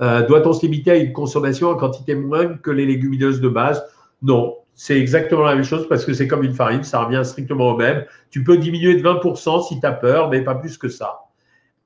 Euh, 0.01 0.27
doit-on 0.27 0.51
se 0.51 0.65
limiter 0.65 0.91
à 0.91 0.95
une 0.97 1.13
consommation 1.13 1.69
en 1.69 1.75
quantité 1.77 2.15
moindre 2.15 2.61
que 2.61 2.69
les 2.69 2.85
légumineuses 2.85 3.39
de 3.39 3.47
base? 3.47 3.81
Non, 4.21 4.57
c'est 4.73 4.99
exactement 4.99 5.43
la 5.43 5.55
même 5.55 5.63
chose 5.63 5.87
parce 5.87 6.03
que 6.03 6.13
c'est 6.13 6.27
comme 6.27 6.43
une 6.43 6.53
farine, 6.53 6.83
ça 6.83 7.01
revient 7.05 7.21
strictement 7.23 7.69
au 7.69 7.77
même. 7.77 8.03
Tu 8.29 8.43
peux 8.43 8.57
diminuer 8.57 8.95
de 8.95 9.07
20% 9.07 9.69
si 9.69 9.79
tu 9.79 9.85
as 9.85 9.93
peur, 9.93 10.29
mais 10.29 10.41
pas 10.41 10.55
plus 10.55 10.77
que 10.77 10.89
ça. 10.89 11.21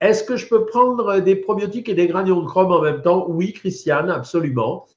Est-ce 0.02 0.24
que 0.24 0.38
je 0.38 0.48
peux 0.48 0.65
prendre 0.65 1.19
des 1.19 1.36
probiotiques 1.36 1.88
et 1.88 1.93
des 1.93 2.08
granions 2.08 2.41
de 2.41 2.48
chrome 2.48 2.72
en 2.72 2.82
même 2.82 3.04
temps? 3.04 3.28
Oui, 3.30 3.54
Christiane, 3.54 4.10
absolument. 4.10 4.88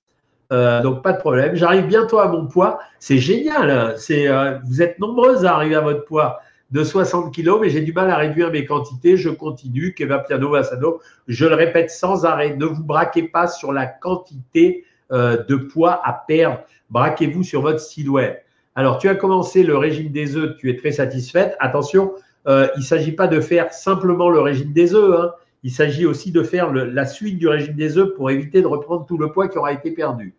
Euh, 0.54 0.80
donc, 0.80 1.02
pas 1.02 1.12
de 1.12 1.18
problème. 1.18 1.54
J'arrive 1.54 1.86
bientôt 1.86 2.18
à 2.18 2.28
mon 2.28 2.46
poids. 2.46 2.78
C'est 2.98 3.18
génial. 3.18 3.70
Hein. 3.70 3.94
Euh, 4.10 4.58
vous 4.64 4.80
êtes 4.80 4.98
nombreuses 5.00 5.44
à 5.44 5.54
arriver 5.54 5.74
à 5.74 5.82
votre 5.82 6.06
poids 6.06 6.40
de 6.72 6.82
60 6.82 7.34
kilos, 7.34 7.60
mais 7.60 7.68
j'ai 7.68 7.82
du 7.82 7.92
mal 7.92 8.10
à 8.10 8.16
réduire 8.16 8.50
mes 8.50 8.64
quantités. 8.64 9.16
Je 9.16 9.28
continue, 9.28 9.92
Keva 9.94 10.18
Piano 10.20 10.50
Vassano. 10.50 11.00
Je 11.28 11.44
le 11.44 11.54
répète 11.54 11.90
sans 11.90 12.24
arrêt, 12.24 12.56
ne 12.56 12.64
vous 12.64 12.82
braquez 12.82 13.24
pas 13.24 13.46
sur 13.46 13.72
la 13.72 13.86
quantité 13.86 14.84
euh, 15.12 15.44
de 15.44 15.56
poids 15.56 16.00
à 16.02 16.12
perdre. 16.26 16.60
Braquez-vous 16.90 17.42
sur 17.42 17.60
votre 17.60 17.80
silhouette. 17.80 18.44
Alors, 18.74 18.96
tu 18.96 19.08
as 19.10 19.14
commencé 19.14 19.62
le 19.62 19.76
régime 19.76 20.10
des 20.10 20.34
œufs, 20.34 20.56
tu 20.56 20.70
es 20.70 20.76
très 20.76 20.92
satisfaite. 20.92 21.56
Attention, 21.60 22.12
euh, 22.48 22.66
il 22.76 22.80
ne 22.80 22.84
s'agit 22.84 23.12
pas 23.12 23.28
de 23.28 23.40
faire 23.40 23.72
simplement 23.72 24.30
le 24.30 24.40
régime 24.40 24.72
des 24.72 24.94
œufs. 24.94 25.14
Hein. 25.20 25.32
Il 25.62 25.70
s'agit 25.70 26.06
aussi 26.06 26.32
de 26.32 26.42
faire 26.42 26.72
la 26.72 27.04
suite 27.04 27.38
du 27.38 27.48
régime 27.48 27.74
des 27.74 27.98
œufs 27.98 28.14
pour 28.16 28.30
éviter 28.30 28.62
de 28.62 28.66
reprendre 28.66 29.04
tout 29.04 29.18
le 29.18 29.30
poids 29.30 29.48
qui 29.48 29.58
aura 29.58 29.72
été 29.72 29.90
perdu. 29.90 30.34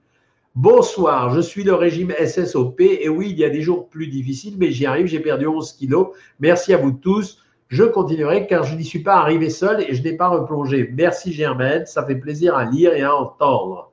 Bonsoir, 0.55 1.33
je 1.33 1.41
suis 1.41 1.63
le 1.63 1.73
régime 1.73 2.13
SSOP 2.23 2.79
et 2.81 3.09
oui, 3.09 3.31
il 3.31 3.39
y 3.39 3.43
a 3.43 3.49
des 3.49 3.63
jours 3.63 3.89
plus 3.89 4.05
difficiles, 4.05 4.53
mais 4.59 4.69
j'y 4.69 4.85
arrive, 4.85 5.07
j'ai 5.07 5.19
perdu 5.19 5.47
11 5.47 5.73
kilos. 5.73 6.09
Merci 6.39 6.75
à 6.75 6.77
vous 6.77 6.91
tous. 6.91 7.39
Je 7.69 7.83
continuerai 7.83 8.45
car 8.45 8.63
je 8.63 8.75
n'y 8.75 8.85
suis 8.85 8.99
pas 8.99 9.15
arrivé 9.15 9.49
seul 9.49 9.81
et 9.81 9.95
je 9.95 10.03
n'ai 10.03 10.15
pas 10.15 10.27
replongé. 10.27 10.91
Merci 10.93 11.33
Germaine, 11.33 11.87
ça 11.87 12.05
fait 12.05 12.17
plaisir 12.17 12.55
à 12.55 12.65
lire 12.65 12.93
et 12.93 13.01
à 13.01 13.15
entendre. 13.15 13.91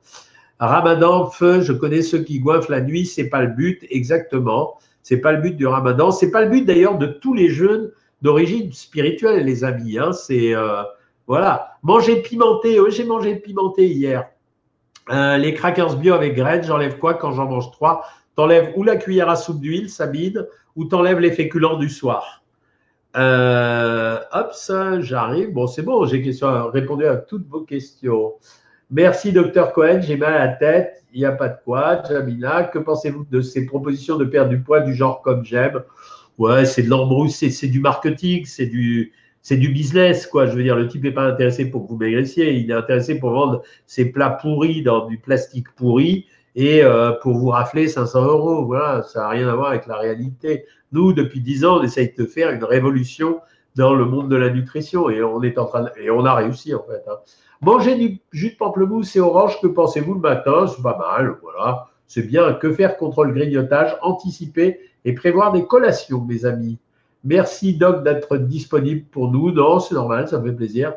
Ramadan, 0.59 1.31
feu, 1.31 1.61
je 1.61 1.73
connais 1.73 2.03
ceux 2.03 2.19
qui 2.21 2.39
goinfent 2.39 2.69
la 2.69 2.81
nuit, 2.81 3.07
c'est 3.07 3.29
pas 3.29 3.41
le 3.41 3.55
but 3.55 3.83
exactement. 3.89 4.77
C'est 5.01 5.17
pas 5.17 5.31
le 5.31 5.41
but 5.41 5.57
du 5.57 5.65
Ramadan, 5.65 6.11
c'est 6.11 6.29
pas 6.29 6.43
le 6.43 6.51
but 6.51 6.63
d'ailleurs 6.63 6.99
de 6.99 7.07
tous 7.07 7.33
les 7.33 7.49
jeunes 7.49 7.91
d'origine 8.21 8.71
spirituelle, 8.71 9.45
les 9.45 9.63
amis. 9.63 9.97
Hein. 9.97 10.11
C'est 10.11 10.53
euh, 10.53 10.83
voilà, 11.25 11.71
manger 11.81 12.21
pimenté. 12.21 12.79
Oui, 12.79 12.91
j'ai 12.91 13.05
mangé 13.05 13.35
pimenté 13.37 13.87
hier. 13.87 14.29
Euh, 15.11 15.37
les 15.37 15.53
crackers 15.53 15.97
bio 15.97 16.13
avec 16.13 16.35
graines, 16.35 16.63
j'enlève 16.63 16.97
quoi 16.97 17.15
quand 17.15 17.31
j'en 17.33 17.47
mange 17.47 17.71
trois? 17.71 18.05
T'enlèves 18.35 18.71
ou 18.75 18.83
la 18.83 18.95
cuillère 18.95 19.29
à 19.29 19.35
soupe 19.35 19.59
d'huile, 19.59 19.89
Sabine, 19.89 20.45
ou 20.75 20.85
t'enlèves 20.85 21.19
les 21.19 21.31
féculents 21.31 21.77
du 21.77 21.89
soir. 21.89 22.43
Euh, 23.17 24.17
hop, 24.31 24.53
ça, 24.53 25.01
j'arrive. 25.01 25.51
Bon, 25.51 25.67
c'est 25.67 25.81
bon, 25.81 26.05
j'ai 26.05 26.23
répondu 26.71 27.05
à 27.05 27.17
toutes 27.17 27.47
vos 27.47 27.61
questions. 27.61 28.33
Merci, 28.89 29.33
docteur 29.33 29.73
Cohen. 29.73 29.99
J'ai 30.01 30.15
mal 30.15 30.33
à 30.33 30.45
la 30.45 30.53
tête. 30.53 31.03
Il 31.13 31.19
n'y 31.19 31.25
a 31.25 31.33
pas 31.33 31.49
de 31.49 31.57
quoi. 31.65 32.01
Jamila, 32.07 32.63
que 32.63 32.79
pensez-vous 32.79 33.25
de 33.29 33.41
ces 33.41 33.65
propositions 33.65 34.17
de 34.17 34.23
perdre 34.23 34.49
du 34.49 34.61
poids 34.61 34.79
du 34.79 34.93
genre 34.93 35.21
comme 35.21 35.43
j'aime? 35.43 35.83
Ouais, 36.37 36.65
c'est 36.65 36.83
de 36.83 36.89
l'embrouille, 36.89 37.31
c'est 37.31 37.67
du 37.67 37.81
marketing, 37.81 38.45
c'est 38.45 38.65
du, 38.65 39.13
c'est 39.41 39.57
du 39.57 39.69
business, 39.69 40.27
quoi. 40.27 40.45
Je 40.45 40.55
veux 40.55 40.63
dire, 40.63 40.75
le 40.75 40.87
type 40.87 41.03
n'est 41.03 41.11
pas 41.11 41.25
intéressé 41.25 41.69
pour 41.69 41.83
que 41.83 41.89
vous 41.89 41.97
maigressiez, 41.97 42.53
il 42.53 42.69
est 42.69 42.73
intéressé 42.73 43.19
pour 43.19 43.31
vendre 43.31 43.63
ses 43.87 44.05
plats 44.11 44.29
pourris 44.29 44.83
dans 44.83 45.07
du 45.07 45.17
plastique 45.17 45.73
pourri 45.75 46.27
et 46.55 46.83
euh, 46.83 47.11
pour 47.21 47.37
vous 47.37 47.49
rafler 47.49 47.87
500 47.87 48.25
euros. 48.25 48.65
Voilà, 48.65 49.03
ça 49.03 49.21
n'a 49.21 49.29
rien 49.29 49.47
à 49.49 49.55
voir 49.55 49.69
avec 49.69 49.87
la 49.87 49.97
réalité. 49.97 50.65
Nous, 50.91 51.13
depuis 51.13 51.41
10 51.41 51.65
ans, 51.65 51.79
on 51.79 51.83
essaye 51.83 52.13
de 52.15 52.25
faire 52.25 52.51
une 52.51 52.63
révolution 52.63 53.39
dans 53.75 53.93
le 53.93 54.05
monde 54.05 54.29
de 54.29 54.35
la 54.35 54.49
nutrition 54.49 55.09
et 55.09 55.23
on 55.23 55.41
est 55.43 55.57
en 55.57 55.65
train 55.65 55.87
et 55.99 56.11
on 56.11 56.25
a 56.25 56.35
réussi 56.35 56.75
en 56.75 56.83
fait. 56.83 57.03
Hein. 57.09 57.17
Manger 57.61 57.95
du 57.95 58.19
jus 58.31 58.51
de 58.51 58.57
pamplemousse 58.57 59.15
et 59.15 59.19
orange, 59.19 59.61
que 59.61 59.67
pensez-vous 59.67 60.15
le 60.15 60.19
matin? 60.19 60.67
C'est 60.67 60.81
pas 60.81 60.97
mal, 60.97 61.35
voilà. 61.41 61.87
C'est 62.07 62.23
bien. 62.23 62.53
Que 62.53 62.73
faire 62.73 62.97
contre 62.97 63.23
le 63.23 63.33
grignotage? 63.33 63.95
Anticiper 64.01 64.79
et 65.05 65.13
prévoir 65.13 65.51
des 65.51 65.65
collations, 65.65 66.21
mes 66.21 66.45
amis. 66.45 66.79
Merci 67.23 67.75
Doc 67.75 68.03
d'être 68.03 68.37
disponible 68.37 69.05
pour 69.11 69.31
nous. 69.31 69.51
Non, 69.51 69.79
c'est 69.79 69.95
normal, 69.95 70.27
ça 70.27 70.39
me 70.39 70.49
fait 70.49 70.55
plaisir. 70.55 70.93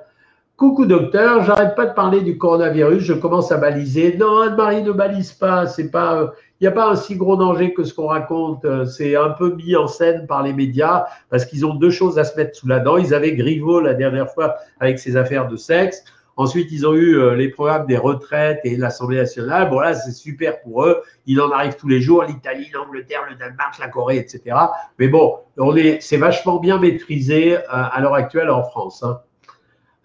Coucou 0.57 0.87
docteur, 0.87 1.43
j'arrête 1.43 1.75
pas 1.75 1.87
de 1.87 1.95
parler 1.95 2.21
du 2.21 2.39
coronavirus, 2.39 3.03
je 3.03 3.13
commence 3.13 3.51
à 3.51 3.57
baliser. 3.57 4.17
Non, 4.17 4.39
Anne-Marie 4.39 4.85
ne 4.85 4.93
balise 4.93 5.33
pas, 5.33 5.67
c'est 5.67 5.91
pas, 5.91 6.33
il 6.61 6.63
n'y 6.63 6.69
a 6.69 6.71
pas 6.71 6.93
un 6.93 6.95
si 6.95 7.17
gros 7.17 7.37
danger 7.37 7.75
que 7.75 7.83
ce 7.83 7.93
qu'on 7.93 8.07
raconte. 8.07 8.65
C'est 8.87 9.17
un 9.17 9.31
peu 9.31 9.53
mis 9.57 9.75
en 9.75 9.89
scène 9.89 10.29
par 10.29 10.45
les 10.45 10.53
médias 10.53 11.07
parce 11.29 11.45
qu'ils 11.45 11.67
ont 11.67 11.75
deux 11.75 11.91
choses 11.91 12.21
à 12.21 12.25
se 12.25 12.37
mettre 12.37 12.57
sous 12.57 12.69
la 12.69 12.79
dent. 12.79 12.97
Ils 12.97 13.13
avaient 13.13 13.35
Griveaux 13.35 13.81
la 13.81 13.95
dernière 13.95 14.31
fois 14.31 14.55
avec 14.79 15.01
ses 15.01 15.17
affaires 15.17 15.49
de 15.49 15.57
sexe. 15.57 16.05
Ensuite, 16.37 16.73
ils 16.73 16.87
ont 16.87 16.95
eu 16.95 17.17
euh, 17.17 17.37
les 17.37 17.49
programmes 17.49 17.87
des 17.87 17.97
retraites 17.97 18.61
et 18.65 18.77
l'Assemblée 18.77 19.19
nationale. 19.19 19.71
Bon, 19.71 19.79
là, 19.79 19.95
c'est 19.95 20.11
super 20.11 20.61
pour 20.63 20.85
eux. 20.85 21.03
Il 21.27 21.41
en 21.41 21.51
arrive 21.53 21.77
tous 21.77 21.87
les 21.87 22.01
jours, 22.01 22.25
l'Italie, 22.25 22.69
l'Angleterre, 22.73 23.23
le 23.31 23.37
Danemark, 23.37 23.79
la 23.79 23.89
Corée, 23.89 24.17
etc. 24.17 24.57
Mais 24.99 25.07
bon, 25.07 25.39
on 25.59 25.77
est, 25.77 26.01
c'est 26.01 26.17
vachement 26.17 26.59
bien 26.59 26.79
maîtrisé 26.79 27.57
euh, 27.57 27.63
à 27.69 28.01
l'heure 28.01 28.15
actuelle 28.15 28.51
en 28.51 28.65
France. 28.65 29.05
Hein. 29.05 29.21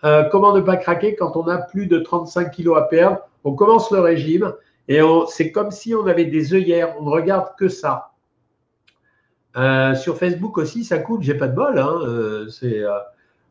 Euh, 0.03 0.23
comment 0.29 0.55
ne 0.55 0.61
pas 0.61 0.77
craquer 0.77 1.15
quand 1.15 1.35
on 1.35 1.47
a 1.47 1.57
plus 1.57 1.87
de 1.87 1.97
35 1.97 2.51
kilos 2.51 2.77
à 2.77 2.83
perdre? 2.83 3.19
On 3.43 3.53
commence 3.53 3.89
le 3.91 3.99
régime 3.99 4.53
et 4.87 5.01
c'est 5.27 5.51
comme 5.51 5.71
si 5.71 5.93
on 5.95 6.05
avait 6.07 6.25
des 6.25 6.53
œillères. 6.53 6.95
On 6.99 7.03
ne 7.03 7.09
regarde 7.09 7.49
que 7.57 7.69
ça. 7.69 8.11
sur 9.95 10.17
Facebook 10.17 10.57
aussi, 10.57 10.83
ça 10.83 10.97
coûte. 10.97 11.21
J'ai 11.21 11.35
pas 11.35 11.47
de 11.47 11.55
bol. 11.55 11.77
Hein. 11.79 12.47
c'est 12.49 12.83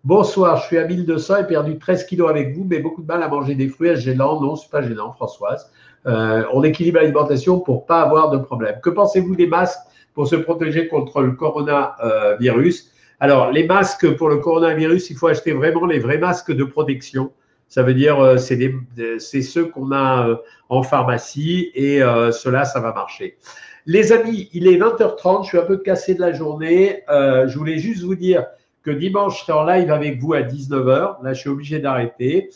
Bonsoir, 0.05 0.59
je 0.59 0.67
suis 0.67 0.79
à 0.79 0.87
1200 0.87 1.39
et 1.39 1.47
perdu 1.49 1.77
13 1.77 2.07
kilos 2.07 2.31
avec 2.31 2.55
vous, 2.55 2.65
mais 2.65 2.79
beaucoup 2.79 3.03
de 3.03 3.07
mal 3.09 3.21
à 3.21 3.29
manger 3.29 3.57
des 3.57 3.67
fruits. 3.67 3.89
Est-ce 3.89 4.03
gênant? 4.03 4.41
Non, 4.41 4.55
ce 4.55 4.65
n'est 4.65 4.71
pas 4.71 4.81
gênant, 4.81 5.13
Françoise. 5.13 5.73
Euh, 6.07 6.45
on 6.53 6.63
équilibre 6.63 7.01
l'alimentation 7.01 7.59
pour 7.59 7.85
pas 7.85 8.03
avoir 8.03 8.31
de 8.31 8.39
problème. 8.39 8.77
Que 8.81 8.91
pensez-vous 8.91 9.35
des 9.35 9.49
masques 9.49 9.81
pour 10.15 10.29
se 10.29 10.37
protéger 10.37 10.87
contre 10.87 11.23
le 11.23 11.33
coronavirus? 11.33 12.93
Alors, 13.19 13.51
les 13.51 13.67
masques 13.67 14.15
pour 14.15 14.29
le 14.29 14.37
coronavirus, 14.37 15.11
il 15.11 15.17
faut 15.17 15.27
acheter 15.27 15.53
vraiment 15.53 15.85
les 15.85 15.99
vrais 15.99 16.19
masques 16.19 16.53
de 16.53 16.63
protection. 16.63 17.33
Ça 17.69 17.83
veut 17.83 17.95
dire, 17.95 18.21
euh, 18.21 18.37
c'est 18.39 19.43
ceux 19.43 19.65
qu'on 19.67 19.91
a 19.91 20.29
euh, 20.29 20.37
en 20.69 20.85
pharmacie 20.85 21.73
et 21.75 21.99
cela, 22.31 22.65
ça 22.65 22.79
va 22.79 22.93
marcher. 22.93 23.37
Les 23.85 24.13
amis, 24.13 24.49
il 24.53 24.69
est 24.69 24.79
20h30, 24.79 25.43
je 25.43 25.49
suis 25.49 25.59
un 25.59 25.63
peu 25.63 25.79
cassé 25.79 26.15
de 26.15 26.21
la 26.21 26.33
journée. 26.33 27.03
je 27.09 27.59
voulais 27.59 27.79
juste 27.79 28.05
vous 28.05 28.15
dire 28.15 28.45
que 28.83 28.91
dimanche, 28.91 29.41
je 29.41 29.45
serai 29.45 29.59
en 29.59 29.65
live 29.65 29.91
avec 29.91 30.21
vous 30.21 30.35
à 30.35 30.43
19h. 30.43 31.23
Là, 31.23 31.33
je 31.33 31.41
suis 31.41 31.51
obligé 31.51 31.79
d'arrêter. 31.79 32.51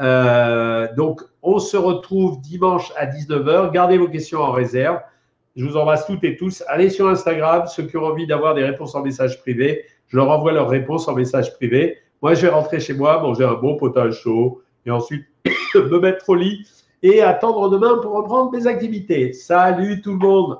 Euh, 0.00 0.88
donc, 0.96 1.22
on 1.42 1.58
se 1.58 1.76
retrouve 1.76 2.40
dimanche 2.40 2.92
à 2.96 3.06
19h. 3.06 3.72
Gardez 3.72 3.98
vos 3.98 4.08
questions 4.08 4.40
en 4.40 4.52
réserve. 4.52 5.00
Je 5.56 5.64
vous 5.64 5.76
embrasse 5.76 6.06
toutes 6.06 6.24
et 6.24 6.36
tous. 6.36 6.62
Allez 6.68 6.90
sur 6.90 7.08
Instagram, 7.08 7.66
ceux 7.66 7.84
qui 7.84 7.96
ont 7.96 8.04
envie 8.04 8.26
d'avoir 8.26 8.54
des 8.54 8.64
réponses 8.64 8.94
en 8.94 9.02
message 9.02 9.40
privé, 9.40 9.86
je 10.08 10.16
leur 10.16 10.30
envoie 10.30 10.52
leurs 10.52 10.68
réponses 10.68 11.08
en 11.08 11.14
message 11.14 11.54
privé. 11.54 11.96
Moi, 12.20 12.34
je 12.34 12.42
vais 12.42 12.48
rentrer 12.48 12.78
chez 12.78 12.92
moi, 12.92 13.20
manger 13.20 13.44
un 13.44 13.54
bon 13.54 13.76
potage 13.76 14.20
chaud 14.20 14.60
et 14.84 14.90
ensuite 14.90 15.24
me 15.74 15.98
mettre 15.98 16.28
au 16.28 16.34
lit 16.34 16.66
et 17.02 17.22
attendre 17.22 17.70
demain 17.70 17.98
pour 17.98 18.12
reprendre 18.12 18.52
mes 18.52 18.66
activités. 18.66 19.32
Salut 19.32 20.02
tout 20.02 20.12
le 20.12 20.18
monde 20.18 20.58